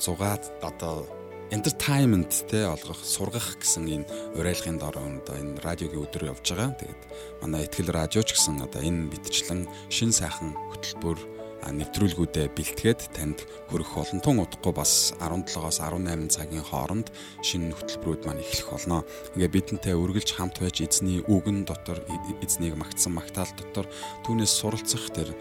зугаад 0.00 0.48
одоо 0.64 1.04
entertainment 1.52 2.32
те 2.48 2.64
олгох 2.64 3.04
сургах 3.04 3.60
гэсэн 3.60 3.84
энэ 4.00 4.08
уриалгын 4.40 4.80
дор 4.80 4.96
одоо 4.96 5.36
энэ 5.36 5.60
радиогийн 5.60 6.08
өдөр 6.08 6.32
явж 6.32 6.56
байгаа. 6.56 6.72
Тэгээд 6.80 7.02
манай 7.44 7.68
ихтгэл 7.68 7.92
радиоч 7.92 8.32
гэсэн 8.32 8.64
одоо 8.64 8.80
энэ 8.80 9.12
мэдчлэн 9.12 9.68
шин 9.92 10.08
сайхан 10.08 10.56
хөтөлбөр 10.72 11.35
нэвтрүүлгүүдэд 11.72 12.54
бэлтгээд 12.54 13.00
танд 13.16 13.42
хүрэх 13.70 13.94
болон 13.96 14.20
тун 14.22 14.42
удахгүй 14.42 14.72
бас 14.74 15.14
17-оос 15.18 15.82
18 15.82 16.30
цагийн 16.30 16.62
хооронд 16.62 17.10
шинэ 17.42 17.74
хөтөлбөрүүд 17.74 18.22
маань 18.26 18.42
эхлэх 18.42 18.70
болно. 18.70 19.02
Ингээ 19.34 19.50
бидэнтэй 19.50 19.94
үргэлж 19.98 20.36
хамт 20.36 20.62
байж 20.62 20.84
эзний 20.84 21.24
үгэн 21.26 21.66
дотор 21.66 21.98
эзнийг 22.44 22.78
магтсан 22.78 23.14
магтаал 23.14 23.50
дотор 23.58 23.86
түүнээс 24.22 24.52
суралцах 24.52 25.10
тэр 25.10 25.34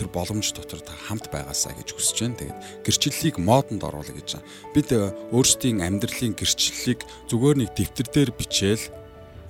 тэр 0.00 0.08
боломж 0.08 0.56
дотор 0.56 0.80
та 0.80 0.96
хамт 0.96 1.28
байгаасаа 1.28 1.76
гэж 1.76 1.92
хүсэж 1.92 2.16
байна. 2.24 2.40
Тэгээд 2.40 2.58
гэрчлэлийг 2.88 3.36
модонд 3.36 3.84
оруулах 3.84 4.16
гэж 4.16 4.40
байна. 4.40 4.48
Бид 4.72 4.88
өөрсдийн 5.28 5.84
амьдралын 5.84 6.32
гэрчлэлийг 6.32 7.04
зүгээр 7.28 7.56
нэг 7.60 7.70
дэвтэр 7.76 8.08
дээр 8.08 8.30
бичээл 8.32 8.99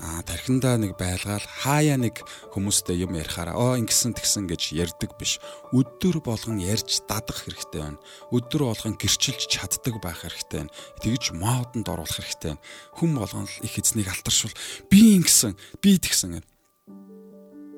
а 0.00 0.24
тархиндаа 0.24 0.80
нэг 0.80 0.96
байлгаал 0.96 1.44
хаяа 1.44 2.00
нэг 2.00 2.24
хүмүүстэй 2.56 3.04
юм 3.04 3.20
ярихаараа 3.20 3.52
оо 3.52 3.72
ингэсэн 3.76 4.16
тэгсэн 4.16 4.48
гэж 4.48 4.72
ярьдаг 4.72 5.12
биш. 5.20 5.36
Өдөр 5.76 6.24
болгон 6.24 6.56
ярьж 6.56 7.04
дадах 7.04 7.44
хэрэгтэй 7.44 7.84
байна. 7.84 8.00
Өдөр 8.32 8.72
болгон 8.72 8.96
гэрчилж 8.96 9.44
чаддаг 9.44 10.00
байх 10.00 10.24
хэрэгтэй 10.24 10.64
байна. 10.64 10.74
Тэгж 11.04 11.36
модонд 11.36 11.84
оруулах 11.84 12.16
хэрэгтэй 12.16 12.56
байна. 12.56 12.64
Хүн 12.96 13.12
болгон 13.20 13.46
их 13.60 13.76
эзнийг 13.76 14.08
алтаршуул 14.08 14.56
би 14.88 15.20
ингэсэн 15.20 15.52
би 15.84 16.00
тэгсэн. 16.00 16.40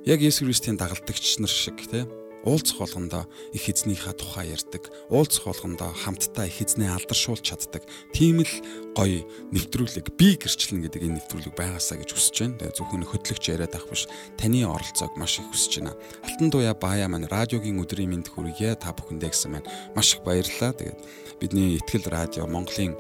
Яг 0.07 0.23
Есүс 0.23 0.47
Христийн 0.47 0.79
дагалдагч 0.79 1.43
нар 1.43 1.51
шиг 1.51 1.83
тийм 1.91 2.22
уулзах 2.44 2.78
болгондоо 2.83 3.24
их 3.52 3.70
эзнийхээ 3.70 4.14
тухай 4.18 4.50
ярьдаг. 4.50 4.90
Уулзах 5.11 5.46
болгондоо 5.46 5.94
хамтдаа 5.94 6.46
их 6.46 6.59
эзнээ 6.62 6.90
алдаршуулж 6.90 7.42
чаддаг. 7.42 7.87
Тийм 8.12 8.42
л 8.42 8.55
гоё 8.98 9.22
нэвтрүүлэг 9.55 10.14
би 10.18 10.35
гэрчлэн 10.35 10.83
гэдэг 10.87 11.02
энэ 11.07 11.16
нэвтрүүлэг 11.22 11.55
байгаасаа 11.55 12.02
гэж 12.02 12.11
хүсэж 12.11 12.37
байна. 12.42 12.59
Тэгээ 12.59 12.76
зөвхөн 12.76 13.07
хөтлөгч 13.07 13.44
яриад 13.52 13.74
ах 13.78 13.87
биш. 13.87 14.11
Таны 14.35 14.66
оролцоог 14.66 15.14
маш 15.14 15.38
их 15.38 15.46
хүсэж 15.55 15.72
байна. 15.87 15.94
Алтан 16.26 16.50
туяа 16.50 16.74
баая 16.74 17.07
маань 17.07 17.31
радиогийн 17.31 17.78
өдрийн 17.78 18.11
мэд 18.11 18.28
хүргье 18.33 18.74
та 18.74 18.90
бүхэндээ 18.90 19.31
гэсэн 19.31 19.50
маань 19.55 19.68
маш 19.94 20.18
их 20.18 20.26
баярлалаа. 20.26 20.74
Тэгээд 20.74 20.98
бидний 21.38 21.78
ихтгэл 21.78 22.11
радио 22.11 22.46
Монголын 22.50 22.98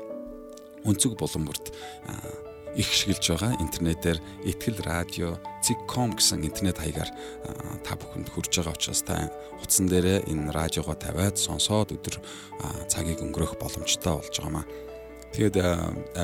өнцөг 0.86 1.18
булан 1.18 1.46
бүрт 1.46 1.74
их 2.76 2.88
шигэлж 2.88 3.36
байгаа. 3.36 3.52
Интернетээр 3.60 4.18
ихтгэл 4.48 4.80
радио 4.84 5.36
zig.com 5.60 6.16
гэсэн 6.16 6.44
интернет 6.44 6.78
хаягаар 6.80 7.10
та 7.84 7.92
бүхэнд 7.96 8.32
хүрж 8.32 8.52
байгаа 8.60 8.74
учраас 8.76 9.02
та 9.04 9.28
утсан 9.60 9.86
дээрээ 9.88 10.28
энэ 10.32 10.52
радиогоо 10.52 10.96
тавиад 10.96 11.36
сонсоод 11.36 11.92
өдөр 11.92 12.16
цагийг 12.88 13.20
өнгөрөх 13.20 13.60
боломжтой 13.60 14.16
болж 14.16 14.32
байгаамаа. 14.32 14.64
Тэгээд 15.32 15.56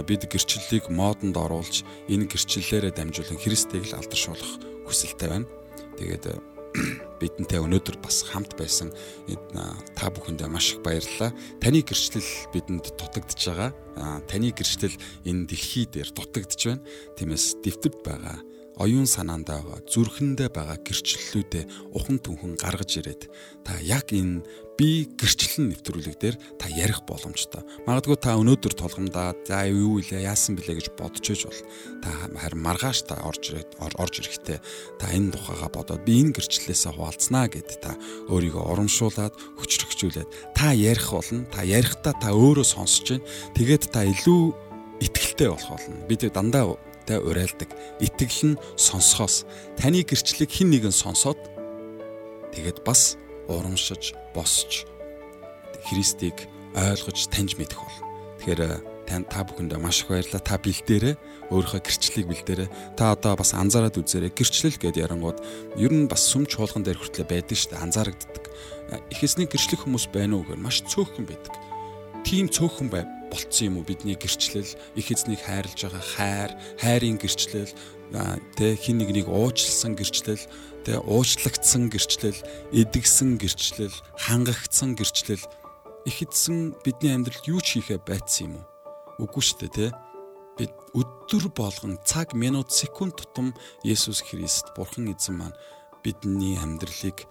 бид 0.04 0.22
гэрчлэлийг 0.28 0.92
модонд 0.92 1.36
оруулж 1.36 1.84
энэ 2.12 2.28
гэрчлэлээрээ 2.28 2.92
дамжуулан 2.92 3.40
Христийг 3.40 3.88
л 3.88 3.96
алдаршуулах 3.96 4.52
хүсэлтэй 4.84 5.28
байна. 5.28 5.48
Тэгээд 5.96 6.57
бидэнтэй 7.20 7.60
өнөөдөр 7.60 7.98
бас 8.02 8.22
хамт 8.26 8.54
байсан 8.58 8.94
та 9.98 10.10
бүхэндээ 10.10 10.48
маш 10.48 10.74
их 10.74 10.82
баярлалаа. 10.86 11.34
Таны 11.58 11.82
гэрчлэл 11.82 12.30
бидэнд 12.54 12.94
дутагдж 12.94 13.42
байгаа. 13.50 13.70
Таны 14.30 14.54
гэрчлэл 14.54 14.96
энэ 15.26 15.46
дэлхий 15.50 15.86
дээр 15.90 16.14
дутагдж 16.14 16.60
байна. 16.70 16.82
Тиймээс 17.18 17.58
дэвтэрд 17.62 18.00
байгаа 18.06 18.38
оюун 18.78 19.06
санаандаа 19.10 19.60
байгаа 19.62 19.82
зүрхэндээ 19.90 20.48
байгаа 20.54 20.78
гэрчлэлүүдээ 20.86 21.64
ухан 21.98 22.18
түнхэн 22.22 22.54
гаргаж 22.56 22.90
ирээд 23.02 23.22
та 23.66 23.78
яг 23.82 24.14
энэ 24.14 24.46
би 24.78 25.10
гэрчлэн 25.18 25.74
нэвтрүүлэг 25.74 26.16
дээр 26.22 26.36
та 26.54 26.70
ярих 26.70 27.02
боломжтой. 27.02 27.66
Магадгүй 27.82 28.14
та 28.22 28.38
өнөөдөр 28.38 28.78
толгомдаа 28.78 29.34
за 29.42 29.66
юу 29.66 29.98
илээ 29.98 30.30
яасан 30.30 30.54
бэлээ 30.54 30.78
гэж 30.78 30.86
бодож 30.94 31.26
иж 31.26 31.50
бол 31.50 31.60
та 31.98 32.14
харин 32.38 32.62
маргааш 32.62 33.10
та 33.10 33.18
орж 33.26 33.42
ирээд 33.50 33.74
орж 33.82 34.14
ирэхдээ 34.22 34.58
та 35.02 35.06
энэ 35.10 35.34
тухайга 35.34 35.66
бодоод 35.74 36.06
би 36.06 36.22
энэ 36.22 36.38
гэрчлэлээсээ 36.38 36.94
хуваалцнаа 36.94 37.50
гэд 37.50 37.82
та 37.82 37.98
өөрийгөө 38.30 38.64
урамшуулад 38.70 39.34
хүчрхжүүлээд 39.58 40.54
та 40.54 40.70
ярих 40.70 41.10
болно. 41.10 41.42
Та 41.50 41.66
ярихдаа 41.66 42.14
та 42.14 42.30
өөрөө 42.30 42.62
сонсож 42.62 43.18
байна. 43.18 43.26
Тэгээд 43.58 43.90
та 43.90 44.06
илүү 44.06 44.42
итгэлтэй 45.02 45.50
болох 45.50 45.74
болно. 45.74 46.06
Бид 46.06 46.22
дандаа 46.30 46.78
та 47.08 47.16
уриалдаг. 47.24 47.72
Итгэл 48.04 48.52
нь 48.52 48.60
сонсохоос 48.76 49.48
таны 49.80 50.04
гэрчлэг 50.04 50.52
хин 50.52 50.68
нэгэн 50.68 50.92
сонсоод 50.92 51.40
тэгээд 52.52 52.84
бас 52.84 53.16
урамшиж 53.48 54.12
босч 54.36 54.84
Христийг 55.88 56.36
ойлгож 56.76 57.32
таньж 57.32 57.56
мэдэх 57.56 57.80
бол. 57.80 57.98
Тэгэхээр 58.44 58.60
тань 59.08 59.24
та 59.24 59.40
бүхэндээ 59.40 59.80
маш 59.80 60.04
их 60.04 60.12
баярлалаа. 60.12 60.44
Та 60.44 60.60
бэлдээрээ 60.60 61.16
өөрийнхөө 61.48 61.80
гэрчлэлийг 61.80 62.28
бэлдээрээ. 62.28 62.68
Та 63.00 63.16
одоо 63.16 63.40
бас 63.40 63.56
анзаараад 63.56 63.96
үзээрэй. 63.96 64.36
Гэрчлэл 64.36 64.76
гэдээ 64.76 65.08
ярангууд 65.08 65.40
ер 65.80 65.92
нь 65.96 66.04
бас 66.12 66.28
сүм 66.28 66.44
чуулган 66.44 66.84
дээр 66.84 67.00
хүртлээ 67.00 67.24
байдаг 67.24 67.56
шүү 67.56 67.72
дээ. 67.72 67.84
Анзаарагддаг. 67.88 68.44
Ихэсний 69.08 69.48
гэрчлэх 69.48 69.88
хүмүүс 69.88 70.12
байна 70.12 70.36
уу 70.36 70.44
гэхээр 70.44 70.60
маш 70.60 70.84
цөөхөн 70.84 71.24
байдаг. 71.24 71.56
Тийм 72.28 72.52
цөөхөн 72.52 72.88
бай 72.92 73.08
болцсон 73.30 73.66
юм 73.68 73.76
уу? 73.78 73.88
Бидний 73.88 74.16
гэрчлэл 74.16 74.72
их 74.96 75.06
эзнийг 75.12 75.40
хайрлж 75.44 75.78
байгаа 75.86 76.04
хайр, 76.04 76.50
хайрын 76.80 77.20
гэрчлэл 77.20 77.72
тэ 78.56 78.76
хин 78.80 79.04
нэг 79.04 79.12
нэг 79.12 79.26
уучлсан 79.28 79.92
гэрчлэл 79.92 80.40
тэ 80.84 80.96
уучлагдсан 81.04 81.92
гэрчлэл 81.92 82.40
эдгсэн 82.72 83.36
гэрчлэл 83.36 83.92
хангагдсан 84.16 84.96
гэрчлэл 84.96 85.44
их 86.08 86.16
эзэн 86.24 86.72
бидний 86.80 87.12
амьдралд 87.12 87.44
юу 87.44 87.60
ч 87.60 87.76
хийхэ 87.76 88.00
байцсан 88.00 88.48
юм 88.48 88.54
уу? 88.64 89.28
Үгүй 89.28 89.42
шүү 89.44 89.58
дээ 89.68 89.72
тэ. 89.76 89.96
Бид 90.56 90.72
өдөр 90.96 91.52
болгон 91.52 92.00
цаг 92.08 92.32
минут 92.32 92.72
секунд 92.72 93.20
тутам 93.20 93.52
Есүс 93.84 94.24
Христ 94.24 94.72
бурхан 94.72 95.12
эзэн 95.12 95.36
маань 95.36 95.58
бидний 96.00 96.56
амьдралыг 96.56 97.28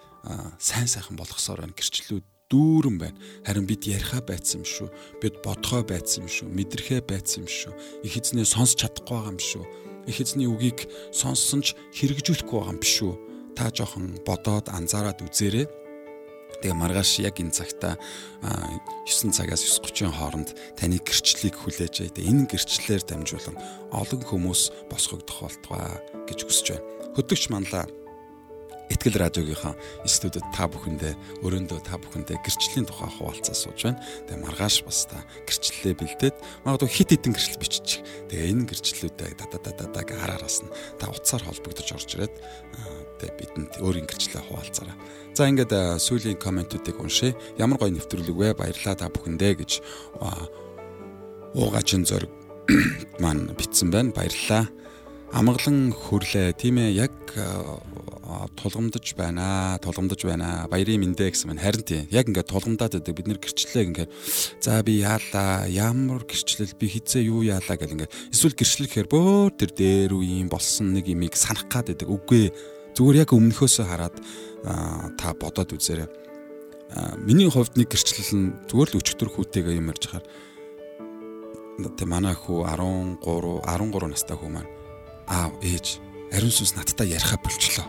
сайн 0.62 0.86
сайхан 0.86 1.18
болгосоор 1.18 1.66
байна. 1.66 1.74
Гэрчлэлүүд 1.74 2.37
дүүрэн 2.48 2.98
байна. 3.00 3.18
Харин 3.44 3.68
бид 3.68 3.84
ярихаа 3.88 4.24
байцсан 4.24 4.64
юм 4.64 4.68
шүү. 4.68 4.88
Бид 5.20 5.42
бодгоо 5.44 5.84
байцсан 5.84 6.26
юм 6.26 6.32
шүү. 6.32 6.48
Мэдрэхээ 6.48 7.02
байцсан 7.04 7.44
юм 7.44 7.52
шүү. 7.52 7.74
Их 8.08 8.16
эзнээ 8.16 8.48
сонсч 8.48 8.82
чадахгүй 8.84 9.16
байгаа 9.16 9.36
юм 9.36 9.42
шүү 9.42 9.66
их 10.08 10.24
эзний 10.24 10.48
үгийг 10.48 10.88
сонссон 11.12 11.62
ч 11.62 11.76
хэрэгжүүлэхгүй 12.00 12.58
байгаа 12.58 12.74
юм 12.74 12.80
биш 12.80 12.96
үү? 13.04 13.14
Та 13.60 13.68
жоохон 13.70 14.24
бодоод 14.24 14.72
анзаараад 14.72 15.20
үзээрэй. 15.20 15.68
Тэгээ 16.64 16.80
маргааш 16.80 17.20
яг 17.28 17.38
энэ 17.44 17.52
цагта 17.52 18.00
9 18.42 19.36
цагаас 19.36 19.62
9:30-ын 19.68 20.16
хооронд 20.16 20.56
таны 20.80 21.04
гэрчлэлийг 21.04 21.60
хүлээж 21.60 22.08
байгаа. 22.08 22.24
Энэ 22.24 22.48
гэрчлэлээр 22.48 23.04
дамжуулан 23.04 23.58
олон 23.92 24.22
хүмүүс 24.24 24.88
босгогдох 24.88 25.44
болтугай 25.44 26.00
гэж 26.32 26.40
хүсэж 26.48 26.68
байна. 26.72 26.88
Хөтөгч 27.14 27.44
манлаа 27.52 27.86
Итгэл 28.88 29.20
радиогийнхаа 29.20 29.76
студид 30.08 30.48
та 30.56 30.64
бүхэндээ 30.72 31.44
өрөөндөө 31.44 31.80
та 31.84 32.00
бүхэндээ 32.00 32.40
гэрчлийн 32.40 32.88
тухай 32.88 33.12
хуваалцаа 33.12 33.52
сууж 33.52 33.84
байна. 33.84 34.00
Тэгээ 34.32 34.44
маргааш 34.48 34.88
бас 34.88 35.12
та 35.12 35.20
гэрчлэлээ 35.44 35.96
бэлдээд 36.00 36.36
магадгүй 36.64 36.90
хит 36.96 37.12
хитэн 37.12 37.36
гэрчлэл 37.36 37.60
биччих. 37.60 38.02
Тэгээ 38.32 38.48
энэ 38.48 38.68
гэрчлэлүүдээ 38.72 39.32
да 39.36 39.46
да 39.52 39.60
да 39.60 39.86
да 39.92 40.02
гэ 40.08 40.16
хараараас 40.16 40.64
нь 40.64 40.72
та 40.96 41.12
утсаар 41.12 41.44
холбогдож 41.44 41.88
орж 42.00 42.10
ирээд 42.16 42.34
тэгээ 43.20 43.36
бидэнд 43.36 43.72
өөрийн 43.84 44.08
гэрчлэлээ 44.08 44.44
хуваалцаарай. 44.48 44.96
За 45.36 45.52
ингээд 45.52 45.74
сүүлийн 46.00 46.40
комментүүдийг 46.40 46.96
уншъя. 46.96 47.36
Ямар 47.60 47.84
гоё 47.84 47.92
нэвтрүүлэг 47.92 48.38
вэ? 48.40 48.56
Баярлалаа 48.56 48.96
та 48.96 49.12
бүхэндээ 49.12 49.54
гэж 49.68 49.72
уугаачин 51.60 52.08
зориг 52.08 52.32
маань 53.24 53.52
битсэн 53.52 53.92
байна. 53.92 54.16
Баярлалаа 54.16 54.72
амгалан 55.36 55.92
хөрлөө 55.92 56.56
тийм 56.56 56.80
ээ 56.80 56.92
яг 57.04 57.16
тулгамдж 58.56 59.16
байна 59.16 59.78
тулгамдж 59.84 60.24
байна. 60.24 60.68
Баярын 60.72 61.04
мэндэ 61.04 61.32
гэсэн 61.32 61.52
мань 61.52 61.60
харин 61.64 61.84
тийм. 61.84 62.08
Яг 62.12 62.28
ингээд 62.28 62.48
тулгамдаад 62.48 62.96
байдаг. 63.00 63.16
Бид 63.16 63.28
нэр 63.28 63.40
гэрчлээ 63.40 63.88
ингээд 63.92 64.12
за 64.64 64.80
би 64.84 65.04
яалаа. 65.04 65.68
Ямар 65.68 66.24
гэрчлэл? 66.24 66.76
Би 66.80 66.88
хизээ 66.88 67.28
юу 67.28 67.44
яалаа? 67.44 67.76
гэл 67.76 67.96
ингээд 67.96 68.14
эсвэл 68.32 68.56
гэрчлэл 68.56 68.88
гэхээр 68.88 69.12
бөөр 69.12 69.52
тэр 69.56 69.72
дээр 69.76 70.12
үе 70.16 70.44
юм 70.44 70.50
болсон 70.52 70.96
нэг 70.96 71.12
юмыг 71.12 71.36
санах 71.36 71.68
гад 71.68 71.92
байдаг. 71.92 72.08
Үгүй. 72.08 72.52
Зүгээр 72.96 73.28
яг 73.28 73.32
өмнөхөөсөө 73.36 73.86
хараад 73.88 74.16
та 75.20 75.36
бодоод 75.36 75.76
үзээрэй. 75.76 76.08
Миний 77.20 77.52
хувьд 77.52 77.76
нэг 77.76 77.92
гэрчлэл 77.92 78.32
нь 78.32 78.56
зүгээр 78.72 78.96
л 78.96 79.00
өчтөр 79.04 79.30
хүүтэйгээ 79.32 79.76
юм 79.76 79.92
ярьж 79.92 80.08
хахаар. 80.08 80.26
Тэ 81.78 82.04
манай 82.10 82.34
хүү 82.34 82.64
13 82.64 83.22
13 83.22 84.08
настай 84.10 84.34
хүү 84.34 84.50
маань 84.50 84.77
аав 85.28 85.54
ээж 85.62 86.00
ариун 86.34 86.52
сүнс 86.52 86.76
надтай 86.76 87.14
ярихаа 87.14 87.40
болчлоо 87.44 87.88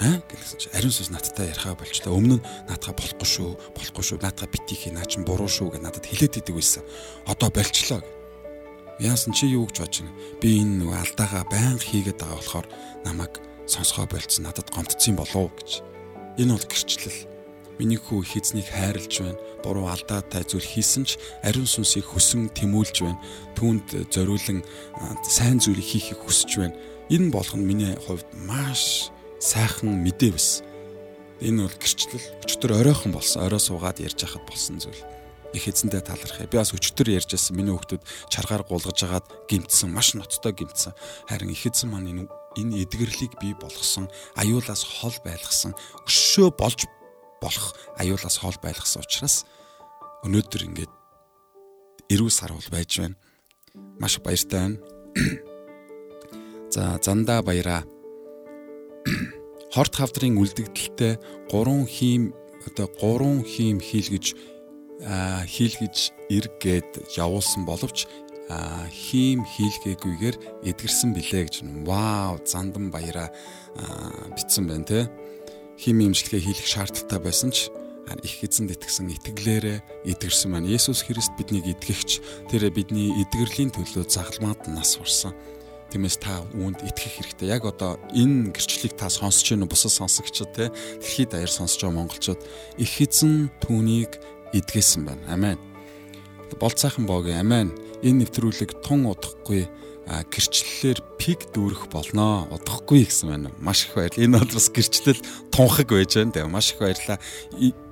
аа 0.00 0.22
гэсэн 0.30 0.58
чи 0.62 0.68
ариун 0.78 0.94
сүнс 0.94 1.10
надтай 1.10 1.50
ярихаа 1.50 1.74
болчлаа. 1.74 2.14
Өмнө 2.14 2.38
нь 2.38 2.46
наадхаа 2.70 2.94
болохгүй 2.94 3.26
шүү, 3.26 3.50
болохгүй 3.74 4.04
шүү. 4.06 4.22
Наадхаа 4.22 4.46
битгий 4.46 4.94
наа 4.94 5.02
чин 5.10 5.26
буруу 5.26 5.50
шүү 5.50 5.74
гэж 5.74 5.82
надад 5.82 6.06
хэлээд 6.06 6.38
идэг 6.38 6.54
байсан. 6.54 6.86
Одоо 7.26 7.50
болчлоо. 7.50 7.98
Яасан 9.02 9.34
чи 9.34 9.50
юу 9.50 9.66
гэж 9.66 9.82
бодож 9.82 9.98
байна? 10.06 10.14
Би 10.38 10.48
энэ 10.62 10.86
нөгөө 10.86 10.98
алдаагаа 11.02 11.44
байнга 11.50 11.82
хийгээд 11.82 12.18
байгаа 12.22 12.38
болохоор 12.38 12.66
намайг 13.02 13.34
сонсгоо 13.66 14.06
болцсон 14.06 14.46
надад 14.46 14.70
гомдсон 14.70 15.18
болов 15.18 15.50
гэж. 15.58 15.82
Энэ 16.38 16.54
бол 16.54 16.66
гэрчлэл. 16.70 17.20
Миний 17.78 17.98
хүү 17.98 18.26
их 18.26 18.34
эзнийг 18.36 18.66
хайрлж 18.66 19.22
байна. 19.22 19.38
Буруу 19.62 19.86
алдаатай 19.86 20.42
зүйл 20.42 20.66
хийсэн 20.66 21.06
ч 21.06 21.18
ариун 21.46 21.66
сүнсийг 21.66 22.10
хүсэн 22.10 22.50
тэмүүлж 22.50 23.06
байна. 23.06 23.22
Түүнд 23.54 24.10
зориулан 24.10 24.66
сайн 25.22 25.62
зүйлийг 25.62 25.86
хийхийг 25.86 26.18
хүсэж 26.18 26.50
байна. 26.58 26.76
Энэ 27.06 27.30
болгоно 27.30 27.62
миний 27.62 27.94
хувьд 27.94 28.26
маш 28.34 29.14
сайхан 29.38 30.02
мэдээ 30.02 30.34
бас. 30.34 30.66
Энэ 31.38 31.70
бол 31.70 31.76
гэрчлэл 31.78 32.26
өчтөр 32.42 32.82
оройхон 32.82 33.14
болсон. 33.14 33.46
Орой 33.46 33.62
суугаад 33.62 34.02
ярьж 34.02 34.26
хахад 34.26 34.42
болсон 34.50 34.82
зүйл 34.82 34.98
их 35.54 35.68
эзэндээ 35.68 36.02
талархъя. 36.02 36.50
Би 36.50 36.58
бас 36.58 36.74
өчтөр 36.74 37.14
ярьж 37.14 37.30
байсан 37.32 37.56
миний 37.56 37.72
хүүхдүүд 37.72 38.02
чаргаар 38.28 38.66
гулгаж 38.66 38.98
агаад 39.06 39.26
гимтсэн, 39.48 39.88
маш 39.88 40.12
ноцтой 40.12 40.52
гимтсэн. 40.52 40.92
Харин 41.28 41.54
их 41.54 41.64
эзэн 41.64 41.88
маань 41.88 42.10
энэ 42.10 42.24
энэ 42.58 42.82
эдгэрлийг 42.84 43.38
бий 43.40 43.54
болгосон, 43.54 44.10
аюулаас 44.36 44.82
хол 44.84 45.14
байлгасан, 45.24 45.72
өшөө 46.04 46.52
болж 46.58 46.84
болох 47.42 47.74
аюулаас 47.98 48.38
хол 48.40 48.56
байлгасан 48.62 49.02
учраас 49.02 49.44
өнөөдөр 50.26 50.62
ингээд 50.68 50.92
эрүү 52.12 52.30
сарвал 52.32 52.68
байж 52.72 52.98
байна. 52.98 53.16
Маш 54.00 54.18
баяртай 54.24 54.60
байна. 54.60 54.76
За 56.74 56.98
зандаа 57.02 57.42
баяраа. 57.42 57.84
Хорт 59.74 59.94
хавдрын 59.96 60.40
үлдэгдэлтэй 60.40 61.18
3 61.52 61.86
хим 61.86 62.32
одоо 62.66 62.88
3 63.00 63.44
хим 63.44 63.80
хийлгэж 63.80 64.34
хийлгэж 64.98 65.96
эргээд 66.26 66.90
явуулсан 67.14 67.62
боловч 67.62 68.08
хийм 68.90 69.44
хийлгээгүйгээр 69.44 70.66
эдгэрсэн 70.66 71.12
билээ 71.14 71.44
гэж 71.46 71.56
вау 71.86 72.40
зандан 72.42 72.90
баяра 72.90 73.28
битсэн 74.34 74.66
байна 74.66 74.84
те 74.88 75.00
хим 75.78 76.02
имжлэгээ 76.02 76.42
хийх 76.42 76.66
шаардлагатай 76.66 77.20
байсан 77.22 77.50
ч 77.54 77.70
их 78.24 78.40
эзэнд 78.42 78.72
итгэсэн 78.72 79.12
итгэлээрээ 79.20 79.78
эдгэрсэн 80.08 80.50
байна. 80.50 80.72
Есүс 80.72 81.04
Христ 81.04 81.36
биднийг 81.36 81.68
эдгэгч 81.68 82.24
тэр 82.48 82.72
бидний 82.72 83.12
эдгэрлийн 83.20 83.70
төлөө 83.70 84.08
загалмаад 84.08 84.64
нас 84.72 84.96
урсан. 84.96 85.36
Тиймээс 85.92 86.20
та 86.20 86.44
үүнд 86.56 86.84
итгэх 86.84 87.20
хэрэгтэй. 87.20 87.52
Яг 87.52 87.64
одоо 87.64 87.96
энэ 88.12 88.52
гэрчлэлийг 88.52 88.96
та 88.96 89.08
сонсож 89.08 89.44
байна 89.52 89.64
уу? 89.64 89.72
Бусад 89.72 89.92
сонсогчдод 89.92 90.52
те 90.52 90.64
дэлхийд 91.00 91.32
даяар 91.32 91.52
сонсож 91.52 91.80
байгаа 91.84 91.96
монголчууд 92.00 92.40
их 92.76 92.92
эзэн 93.00 93.48
түүнийг 93.64 94.20
эдгээсэн 94.52 95.04
байна. 95.04 95.24
Амен. 95.32 95.58
Болцаахан 96.60 97.08
боогийн 97.08 97.40
амен. 97.40 97.68
Энэ 98.04 98.24
нэвтрүүлэг 98.24 98.84
тун 98.84 99.08
удахгүй 99.08 99.68
гэрчлэлээр 100.08 101.00
пик 101.20 101.52
дүүрэх 101.52 101.92
болноо. 101.92 102.48
Удахгүй 102.48 103.04
гэсэн 103.04 103.28
байна. 103.28 103.52
Маш 103.60 103.84
их 103.86 103.94
баярлалаа. 103.94 104.24
Энэ 104.24 104.38
бол 104.40 104.56
бас 104.56 104.68
гэрчлэл 104.72 105.20
тунхаг 105.52 105.88
байж 105.92 106.16
байна. 106.16 106.32
Тэгээ 106.32 106.48
маш 106.48 106.72
их 106.72 106.80
баярлалаа. 106.80 107.20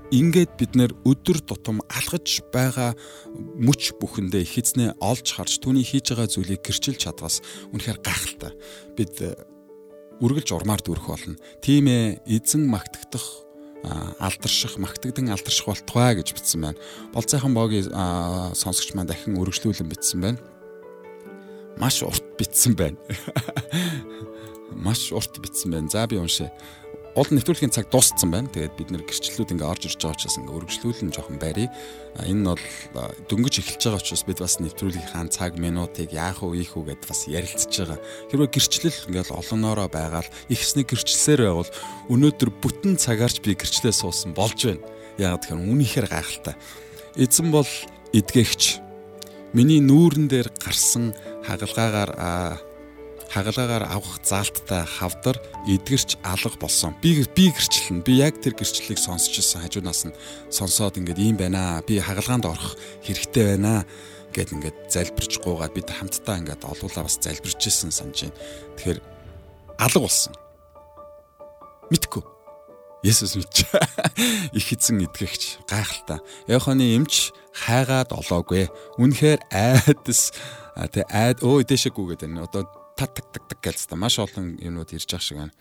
Ингээд 0.07 0.53
бид 0.57 0.73
нэр 0.79 0.95
өдөр 1.03 1.43
тутам 1.43 1.83
алгаж 1.91 2.41
байгаа 2.55 2.95
мөч 3.35 3.99
бүхэндээ 3.99 4.43
их 4.47 4.55
эзнээ 4.55 5.03
олж 5.03 5.35
харж 5.35 5.59
түүний 5.59 5.83
хийж 5.83 6.15
байгаа 6.15 6.31
зүйлийг 6.31 6.63
гэрчилж 6.63 7.03
чадвас 7.03 7.43
үнэхээр 7.75 7.99
гайхалтай. 8.07 8.55
Бид 8.95 9.19
үргэлж 10.23 10.55
урмаар 10.55 10.81
дүүрэх 10.81 11.11
болно. 11.11 11.37
Тийм 11.59 11.91
ээ, 11.91 12.23
эзэн 12.25 12.71
магтагдах 12.71 13.45
алдарших, 14.23 14.79
магтагдан 14.79 15.29
алдарших 15.35 15.67
болтугай 15.67 16.17
гэж 16.23 16.39
бичсэн 16.39 16.61
байна. 16.71 16.79
Болцоохон 17.11 17.55
боогийн 17.55 17.91
сонсогч 18.55 18.95
маань 18.95 19.11
дахин 19.11 19.37
өргөжлүүлэн 19.37 19.91
бичсэн 19.91 20.21
байна. 20.23 20.39
Маш 21.77 22.01
урт 22.03 22.25
бичсэн 22.41 22.77
байна. 22.77 22.97
Маш 24.73 25.13
урт 25.13 25.39
бичсэн 25.41 25.73
байна. 25.73 25.89
За 25.93 26.07
би 26.07 26.17
уншия 26.17 26.53
гол 27.17 27.33
нэвтрүүлгийн 27.33 27.73
цаг 27.73 27.89
дууссан 27.89 28.29
байна. 28.29 28.53
Тэгээд 28.53 28.77
бид 28.77 28.91
нэр 28.93 29.05
гэрчлэлүүд 29.09 29.57
ингээ 29.57 29.73
орж 29.73 29.89
ирж 29.89 30.01
байгаа 30.05 30.21
учраас 30.21 30.37
ингээ 30.37 30.57
өргөжлүүлэн 30.57 31.13
жоохон 31.17 31.41
барий. 31.41 31.69
Энэ 32.29 32.45
бол 32.45 32.65
дөнгөж 33.33 33.55
эхэлж 33.65 33.83
байгаа 33.89 34.01
учраас 34.05 34.25
бид 34.29 34.41
бас 34.45 34.61
нэвтрүүлгийнхаа 34.61 35.25
цаг 35.33 35.57
минутыг 35.57 36.13
яах 36.13 36.45
уу 36.45 36.53
ийх 36.53 36.77
үү 36.77 36.93
гэд 36.93 37.09
бас 37.09 37.25
ярилцж 37.25 37.73
байгаа. 37.73 38.01
Хэрвээ 38.29 38.53
гэрчлэл 38.53 39.01
ингээл 39.09 39.33
олоноороо 39.33 39.89
байгаал 39.89 40.29
ихсний 40.53 40.85
гэрчлэлээр 40.85 41.41
байвал 41.49 41.73
өнөөдөр 42.13 42.51
бүтэн 42.61 43.01
цагаарч 43.01 43.41
би 43.41 43.57
гэрчлээ 43.57 43.97
суусан 43.97 44.37
болж 44.37 44.61
байна. 44.61 44.85
Яг 45.17 45.41
тэгэхээр 45.41 45.73
үнийхээр 45.73 46.09
гайхалтай. 46.13 46.53
Эзэн 47.17 47.49
бол 47.49 47.69
эдгэгч. 48.13 48.85
Миний 49.57 49.81
нүүрэн 49.81 50.29
дээр 50.29 50.53
гарсан 50.61 51.17
хагалгаагаар 51.47 52.11
хагалгаагаар 53.31 53.85
авах 53.91 54.21
заалттай 54.23 54.85
хавдар 54.87 55.37
эдгэрч 55.67 56.19
алга 56.23 56.59
болсон. 56.61 56.95
Би 57.03 57.27
би 57.37 57.51
гэрчлэн 57.51 58.03
би 58.03 58.19
яг 58.23 58.39
тэр 58.43 58.55
гэрчлэлийг 58.55 58.99
сонсч 58.99 59.39
ирсэн 59.39 59.63
хажуунаас 59.63 60.07
нь 60.07 60.19
сонсоод 60.51 60.99
ингээд 60.99 61.19
ийм 61.19 61.37
байна 61.37 61.79
аа. 61.79 61.87
Би 61.87 61.99
хагалгаанд 61.99 62.47
орох 62.47 62.77
хэрэгтэй 63.03 63.57
байна 63.57 63.83
аа 63.83 63.87
гэд 64.37 64.53
ингээд 64.53 64.79
залбирч 64.93 65.41
гуугаад 65.41 65.73
бид 65.73 65.89
хамтдаа 65.91 66.37
ингээд 66.45 66.63
олуулаа 66.69 67.09
бас 67.09 67.19
залбирч 67.19 67.61
ирсэн 67.67 67.91
санаж 67.91 68.29
байна. 68.29 68.39
Тэгэхээр 68.77 69.01
алга 69.81 70.01
болсон. 70.01 70.35
Мэдгүй. 71.91 72.23
Есүс 73.07 73.37
мэдч. 73.39 73.65
Их 74.59 74.73
эзэн 74.73 75.07
эдгэгч 75.07 75.65
гайхалтай. 75.71 76.19
Яоханы 76.51 76.97
эмч 76.99 77.31
хайгаад 77.55 78.11
олоогүй. 78.11 78.67
Үнэхээр 78.99 79.41
айдас 79.55 80.35
тэ 80.77 81.09
айд 81.09 81.41
өө 81.41 81.65
дэшэггүй 81.65 82.07
гэдэг 82.13 82.29
нь 82.29 82.45
одоо 82.45 82.69
так 82.97 83.17
так 83.17 83.33
так 83.33 83.45
так 83.49 83.61
гэж 83.65 83.89
та 83.89 83.97
маш 83.97 84.21
олон 84.21 84.61
юмнууд 84.61 84.93
ирж 84.93 85.09
байгаа 85.09 85.25
шиг 85.25 85.39
байна. 85.41 85.57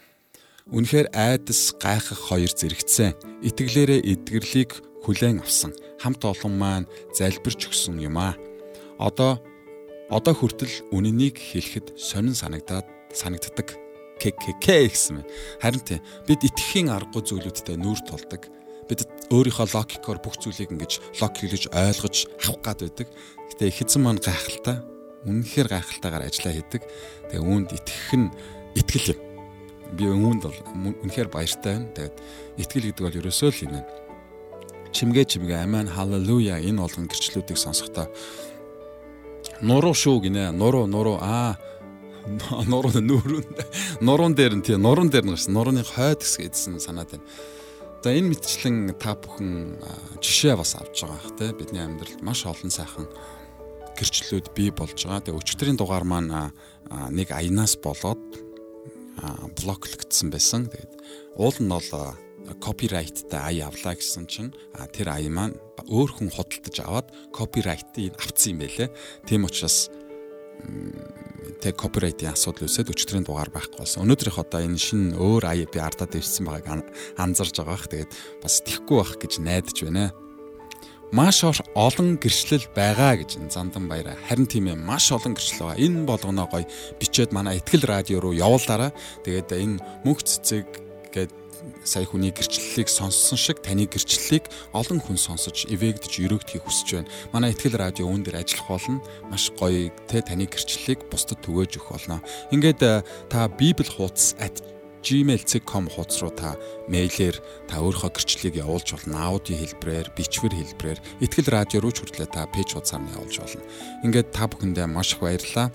Үнэхээр 0.66 1.08
айдас 1.16 1.72
гайхах 1.80 2.20
хоёр 2.20 2.52
зэрэгцсэн. 2.52 3.16
Итгэлээрээ 3.48 4.02
эдгэрлийг 4.02 4.72
хүлээн 5.06 5.40
авсан. 5.40 5.72
Хамт 6.02 6.26
олон 6.26 6.58
маань 6.58 6.90
залбирч 7.14 7.70
өгсөн 7.70 8.02
юм 8.02 8.18
аа. 8.18 8.36
Одоо 9.00 9.40
одоо 10.10 10.34
хүртэл 10.34 10.90
үнэнийг 10.90 11.38
хэлэхэд 11.40 11.96
сонин 11.96 12.34
санагдаад 12.34 12.90
санагддаг. 13.14 13.78
ККК 14.18 14.90
гэсэн 14.90 15.22
мэн. 15.22 15.28
Харин 15.62 15.84
тийм 15.86 16.02
бид 16.26 16.42
итгэхийн 16.42 16.90
аргагүй 16.90 17.24
зүйлүүдтэй 17.24 17.78
нүүр 17.78 18.00
тулдаг. 18.08 18.48
Бид 18.90 19.06
өөрийнхөө 19.30 19.70
логикоор 19.76 20.20
бүх 20.24 20.40
зүйлийг 20.40 20.72
ингэж 20.72 21.20
лог 21.20 21.34
хийлгэж 21.36 21.70
ойлгож 21.70 22.16
авах 22.48 22.64
гад 22.64 22.80
байдаг. 22.80 23.08
Гэтэ 23.54 23.70
их 23.70 23.82
эзэн 23.84 24.02
маань 24.02 24.24
гайхалтай 24.24 24.95
үнэхээр 25.26 25.68
гайхалтайгаар 25.74 26.28
ажиллаа 26.30 26.54
хийдэг. 26.54 26.82
Тэгээ 27.34 27.44
үүнд 27.44 27.70
итгэх 27.74 28.10
нь 28.14 28.30
итгэл 28.78 29.14
юм. 29.18 29.22
Би 29.98 30.06
үүнд 30.06 30.42
бол 30.46 30.60
үнэхээр 31.02 31.30
баяртай 31.34 31.82
байна. 31.82 31.94
Тэгээд 31.94 32.16
итгэл 32.62 32.88
гэдэг 32.94 33.04
бол 33.06 33.20
ерөөсөө 33.26 33.50
л 33.50 33.64
юм. 33.66 33.74
Чимгээ 34.96 35.26
чимгээ 35.26 35.66
амен 35.66 35.90
халелуя 35.90 36.62
энэ 36.62 36.80
олон 36.80 37.10
гэрчлүүдийг 37.10 37.58
сонсохдоо 37.60 38.08
нуруу 39.62 39.94
шүү 39.98 40.30
гинэ. 40.30 40.54
Нуруу 40.54 40.86
нуруу 40.88 41.18
аа 41.20 41.58
нуруу 42.72 42.90
нүүрүүн 42.94 43.46
нуруун 44.02 44.34
дээр 44.34 44.58
нь 44.58 44.66
тий 44.66 44.78
нуруун 44.78 45.10
дээр 45.10 45.26
нь 45.26 45.34
гарсан. 45.34 45.54
Нурууны 45.54 45.84
хойд 45.86 46.22
хэсэг 46.26 46.50
эдсэн 46.50 46.80
санаад 46.80 47.12
байна. 47.14 47.28
За 48.06 48.14
энэ 48.14 48.38
мэтчлэн 48.38 48.94
та 49.02 49.18
бүхэн 49.18 49.82
жишээ 50.22 50.54
бас 50.54 50.78
авч 50.78 51.10
байгаа 51.10 51.18
бах 51.18 51.34
те 51.42 51.50
бидний 51.58 51.82
амьдралд 51.82 52.22
маш 52.22 52.46
олон 52.46 52.70
сайхан 52.70 53.10
гэрчлэлүүд 53.96 54.48
бий 54.54 54.70
болж 54.70 55.00
байгаа. 55.08 55.24
Тэгээ 55.24 55.40
өчтөрийн 55.42 55.80
дугаар 55.80 56.06
маань 56.06 56.52
нэг 57.12 57.32
аянаас 57.32 57.80
болоод 57.80 58.22
блоклогдсон 59.58 60.30
байсан. 60.30 60.68
Тэгээд 60.70 60.92
уул 61.40 61.58
нь 61.60 61.72
бол 61.72 61.90
копирайттай 62.62 63.42
ая 63.42 63.72
авлаа 63.72 63.96
гэсэн 63.98 64.28
чинь 64.30 64.54
тэр 64.94 65.10
ая 65.10 65.30
маань 65.32 65.58
өөр 65.90 66.12
хүн 66.14 66.30
худалдаж 66.30 66.76
аваад 66.84 67.08
копирайтыг 67.34 68.14
авцсан 68.22 68.54
юм 68.54 68.60
байлээ. 68.62 68.90
Тийм 69.26 69.50
учраас 69.50 69.90
тэг 71.62 71.74
копирайтын 71.80 72.34
асуудал 72.34 72.70
үсээд 72.70 72.94
өчтөрийн 72.94 73.26
дугаар 73.26 73.50
байхгүй 73.50 73.82
болсон. 73.82 74.06
Өнөөдрийнх 74.06 74.40
одоо 74.40 74.62
энэ 74.62 74.78
шинэ 74.78 75.18
өөр 75.18 75.44
ая 75.50 75.66
би 75.66 75.80
ардаад 75.82 76.14
ирсэн 76.14 76.46
байгааг 76.46 76.86
анзарж 77.18 77.58
байгаа. 77.66 77.90
Тэгээд 77.90 78.12
бас 78.46 78.62
тэхгүй 78.62 78.98
бах 79.02 79.14
гэж 79.18 79.42
найдаж 79.42 79.78
байна 79.82 80.14
маш 81.12 81.44
олон 81.46 82.18
гэрчлэл 82.18 82.66
байгаа 82.74 83.22
гэж 83.22 83.38
зандан 83.50 83.86
баяра. 83.90 84.18
Харин 84.28 84.48
тийм 84.50 84.72
ээ 84.72 84.78
маш 84.80 85.12
олон 85.12 85.38
гэрчлэл 85.38 85.76
байгаа. 85.76 85.84
Энэ 85.84 86.06
болгоноо 86.06 86.48
гоё 86.50 86.66
бичээд 86.98 87.34
манай 87.34 87.58
ихтгэл 87.62 87.86
радио 87.86 88.20
руу 88.20 88.34
явуулаарай. 88.34 88.92
Тэгээд 89.26 89.50
энэ 89.54 89.82
мөнх 90.02 90.26
цэцэг 90.26 90.66
гээд 91.14 91.32
сая 91.86 92.06
хүний 92.06 92.34
гэрчлэлийг 92.34 92.90
сонссон 92.90 93.38
шиг 93.38 93.62
таны 93.62 93.86
гэрчлэлийг 93.90 94.50
олон 94.74 95.00
хүн 95.02 95.18
сонсож 95.18 95.66
эвэгдэж 95.70 96.14
өрөөгдөхийг 96.26 96.66
хүсэж 96.66 96.90
байна. 97.02 97.12
Манай 97.34 97.54
ихтгэл 97.54 97.80
радио 97.80 98.06
үүн 98.10 98.26
дээр 98.26 98.42
ажиллах 98.42 98.70
болно. 98.70 99.02
Маш 99.30 99.50
гоё 99.54 99.90
те 100.10 100.22
таны 100.22 100.46
гэрчлэлийг 100.46 101.10
бусдад 101.10 101.42
түгээж 101.42 101.80
өгөх 101.80 101.90
болно. 101.96 102.22
Ингээд 102.54 102.82
та 103.30 103.48
Библи 103.50 103.88
хуудас@ 103.88 104.75
gmail.com 105.06 105.86
хуудас 105.94 106.18
руу 106.26 106.34
та 106.34 106.58
мэйлээр 106.90 107.38
та 107.70 107.78
өөрийнхөө 107.78 108.10
гэрчлэлийг 108.10 108.58
явуулж 108.66 108.98
болно. 108.98 109.38
Аудио 109.38 109.54
хэлбэрээр, 109.54 110.10
бичвэр 110.18 110.54
хэлбэрээр 110.58 111.00
ихтгэл 111.22 111.54
радио 111.54 111.80
руу 111.86 111.94
ч 111.94 112.02
хүртлээ 112.02 112.26
та 112.34 112.50
пэйж 112.50 112.74
хуудасаар 112.74 113.06
нь 113.06 113.14
явуулж 113.14 113.36
болно. 113.38 113.64
Ингээд 114.02 114.34
та 114.34 114.50
бүхэндээ 114.50 114.88
маш 114.90 115.14
их 115.14 115.22
баярлалаа. 115.22 115.70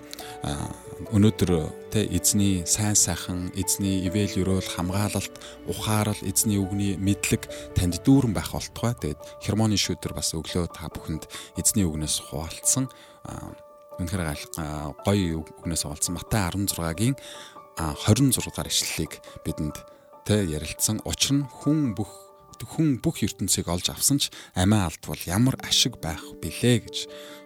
Өнөөдөр 1.14 1.50
тэ 1.94 2.10
эзний 2.10 2.66
сайн 2.66 2.98
сайхан, 2.98 3.54
эзний 3.54 4.04
ивэл 4.04 4.34
өрөөл 4.42 4.68
хамгаалалт, 4.68 5.32
ухаарал, 5.70 6.20
эзний 6.26 6.60
үгний 6.60 6.98
мэдлэг 7.00 7.46
танд 7.78 8.02
дүүрэн 8.04 8.34
байх 8.34 8.52
болтугай. 8.52 8.98
Тэгээд 8.98 9.20
хермоны 9.46 9.80
шүдэр 9.80 10.12
бас 10.12 10.34
өглөө 10.36 10.68
та 10.74 10.92
бүхэнд 10.92 11.24
эзний 11.56 11.88
үгнээс 11.88 12.28
хуваалцсан 12.28 12.90
үнэхээр 14.00 15.04
гоё 15.04 15.44
үгнээс 15.60 15.84
олцсон 15.84 16.16
Матай 16.16 16.48
16-гийн 16.48 17.16
26 18.06 18.44
дугаар 18.44 18.68
ишлэлийг 18.68 19.20
бидэнд 19.44 19.76
тэ 20.28 20.44
ярилцсан. 20.46 21.00
Учир 21.08 21.32
нь 21.40 21.44
хүн 21.48 21.96
бүх 21.96 22.12
хүн 22.60 23.00
бүх 23.00 23.24
ертөнцийг 23.24 23.72
олж 23.72 23.88
авсан 23.88 24.20
ч 24.20 24.28
амиа 24.52 24.92
алдвал 24.92 25.20
ямар 25.24 25.56
ашиг 25.64 25.96
байх 25.96 26.20
билээ 26.44 26.84
гэж 26.84 26.96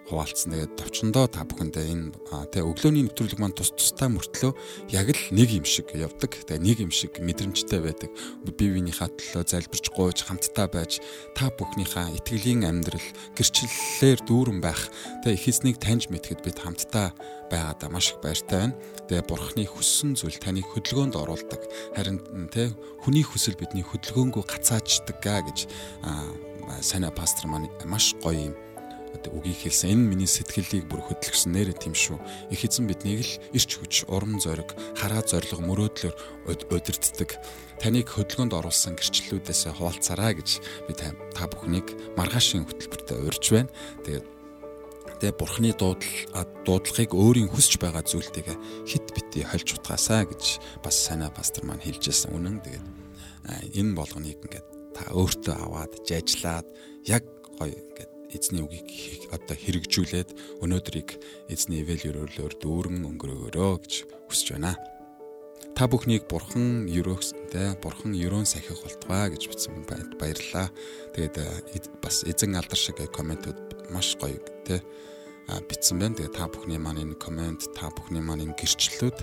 хуваалцсан. 0.09 0.53
Тэгээд 0.53 0.77
товчондоо 0.77 1.25
та 1.25 1.41
бүхэндээ 1.45 1.85
энэ 1.89 2.13
тэ 2.53 2.61
өглөөний 2.61 3.09
нэвтрүүлэг 3.09 3.39
маань 3.41 3.57
тус 3.57 3.73
тустай 3.73 4.09
мөртлөө 4.13 4.53
яг 4.93 5.07
л 5.09 5.23
нэг 5.33 5.49
юм 5.49 5.65
шиг 5.65 5.89
явдаг. 5.97 6.37
Тэгээд 6.45 6.61
нэг 6.61 6.77
юм 6.85 6.91
шиг 6.93 7.17
мэдрэмжтэй 7.17 7.81
байдаг. 7.81 8.13
Бие 8.45 8.69
биенийхээ 8.77 9.09
төлөө 9.17 9.43
залбирч 9.49 9.85
гуйж 9.89 10.25
хамтдаа 10.29 10.67
байж 10.69 11.01
та 11.33 11.49
бүхнийхээ 11.49 12.21
итгэлийн 12.21 12.69
амьдрал 12.69 13.07
гэрчлэлээр 13.33 14.19
дүүрэн 14.29 14.59
байх. 14.61 14.93
Тэгээд 15.25 15.37
их 15.41 15.49
эзнийг 15.49 15.77
таньж 15.81 16.13
мэдхэд 16.13 16.45
бид 16.45 16.61
хамтдаа 16.61 17.13
байгаадаа 17.49 17.89
маш 17.89 18.13
их 18.13 18.21
баяртай 18.21 18.69
байна. 18.69 18.77
Тэгээ 19.09 19.25
бурхны 19.25 19.65
хүссэн 19.65 20.17
зүйл 20.17 20.37
таныг 20.37 20.65
хөдөлгөөнд 20.69 21.17
оруулдаг. 21.17 21.61
Харин 21.97 22.21
тэ 22.49 22.73
хүний 23.01 23.25
хүсэл 23.25 23.57
бидний 23.57 23.85
хөдөлгөөнгөө 23.85 24.43
гацаачдаг 24.45 25.21
гэж 25.21 25.69
санаа 26.81 27.13
пастор 27.13 27.45
маань 27.49 27.69
маш 27.85 28.17
гоё 28.21 28.49
юм 28.49 28.55
үгийг 29.31 29.69
хэлсэн. 29.69 29.95
Энэ 29.95 30.09
миний 30.11 30.27
сэтгэлийг 30.27 30.91
бүр 30.91 30.99
хөдөлгсөн 31.05 31.55
нэрэ 31.55 31.73
тийм 31.79 31.95
шүү. 31.95 32.19
Их 32.51 32.65
эзэн 32.67 32.89
биднийг 32.89 33.23
л 33.23 33.33
ирч 33.55 33.79
хүч, 33.79 34.09
урам 34.11 34.39
зориг, 34.43 34.75
хараа 34.99 35.23
зориг, 35.23 35.55
мөрөөдлөөр 35.61 36.15
удирддаг. 36.73 37.39
Таныг 37.79 38.11
хөдөлгөөнд 38.11 38.53
оруулсан 38.55 38.99
гэрчлэлүүдээс 38.99 39.71
хуваалцаарай 39.79 40.33
гэж 40.35 40.49
би 40.87 40.93
та 40.95 41.45
бүхнийг 41.47 41.91
маргаашийн 42.19 42.67
хөтөлбөртөө 42.67 43.17
урьж 43.31 43.45
байна. 43.51 43.71
Тэгээд 44.03 44.25
тэгээ 45.19 45.39
бурхны 45.39 45.71
дуудлага 45.71 46.43
дуудлагыг 46.67 47.11
өөрийн 47.15 47.49
хүсэж 47.49 47.79
байгаа 47.79 48.03
зүйлтэйгээ 48.03 48.57
хит 48.85 49.05
бити 49.15 49.47
хольж 49.47 49.79
утгаасаа 49.79 50.27
гэж 50.27 50.43
бас 50.83 50.95
санаа 50.95 51.31
пастор 51.31 51.63
маань 51.63 51.83
хэлжсэн 51.83 52.35
үнэн 52.35 52.59
тэгээд 52.63 52.85
энэ 53.79 53.95
болгоныг 53.95 54.39
ингээд 54.43 54.67
та 54.95 55.11
өөртөө 55.15 55.55
аваад 55.55 55.93
жажлаад 56.03 56.67
яг 57.07 57.23
гоё 57.59 57.71
ингээд 57.71 58.14
эзний 58.35 58.61
үгийг 58.61 59.31
одоо 59.31 59.55
хэрэгжүүлээд 59.55 60.61
өнөөдрийг 60.61 61.09
эзний 61.49 61.81
ивэл 61.81 62.11
өрөөлөөр 62.11 62.53
дүүрэн 62.59 63.07
өнгөрөөрөө 63.07 63.73
гэж 63.81 63.93
хүсэж 64.27 64.47
байна. 64.59 64.75
Та 65.75 65.91
бүхнийг 65.91 66.23
бурхан 66.31 66.87
өрөөхсөнтэй 66.87 67.75
бурхан 67.83 68.15
өрөөн 68.15 68.47
сахих 68.47 68.79
болтугай 68.79 69.35
гэж 69.35 69.43
бичсэн 69.51 69.83
баярлалаа. 70.15 70.71
Тэгээд 71.11 71.99
бас 71.99 72.23
эзэн 72.23 72.55
алдар 72.55 72.79
шиг 72.79 72.99
комментууд 73.11 73.91
маш 73.91 74.15
гоё 74.15 74.39
те 74.63 74.79
бичсэн 75.67 75.99
байна. 75.99 76.15
Тэгээд 76.15 76.39
та 76.39 76.47
бүхний 76.47 76.79
маань 76.79 77.03
энэ 77.03 77.19
коммент, 77.19 77.67
та 77.75 77.91
бүхний 77.91 78.23
маань 78.23 78.47
энэ 78.47 78.55
гэрчлэлүүд 78.55 79.19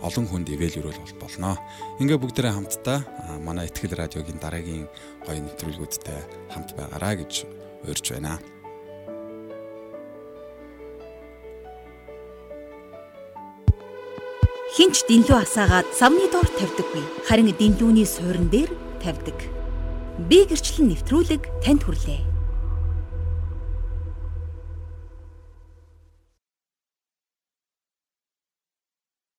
олон 0.00 0.24
хүнд 0.24 0.48
ивэл 0.48 0.88
өрөөл 0.88 1.20
болно. 1.20 1.60
Ингээ 2.00 2.16
бүгдээрээ 2.16 2.56
хамтдаа 2.56 3.04
манай 3.44 3.68
ихтгэл 3.68 4.00
радиогийн 4.00 4.40
дараагийн 4.40 4.88
гоё 5.28 5.40
нэвтрүүлгүүдтэй 5.44 6.20
хамт 6.48 6.72
байгаарай 6.80 7.20
гэж 7.20 7.59
урьж 7.88 8.10
байна. 8.12 8.38
Хинч 14.76 15.02
дэнлүү 15.10 15.38
асаагаад 15.42 15.88
савны 15.98 16.30
доор 16.30 16.46
тавьдаггүй. 16.56 17.04
Харин 17.26 17.50
дэнлүүний 17.58 18.06
суурин 18.06 18.46
дээр 18.54 18.70
тавьдаг. 19.02 19.38
Би 20.30 20.46
гэрчлэн 20.46 20.94
нэвтрүүлэг 20.94 21.42
танд 21.64 21.82
хүрлээ. 21.84 22.29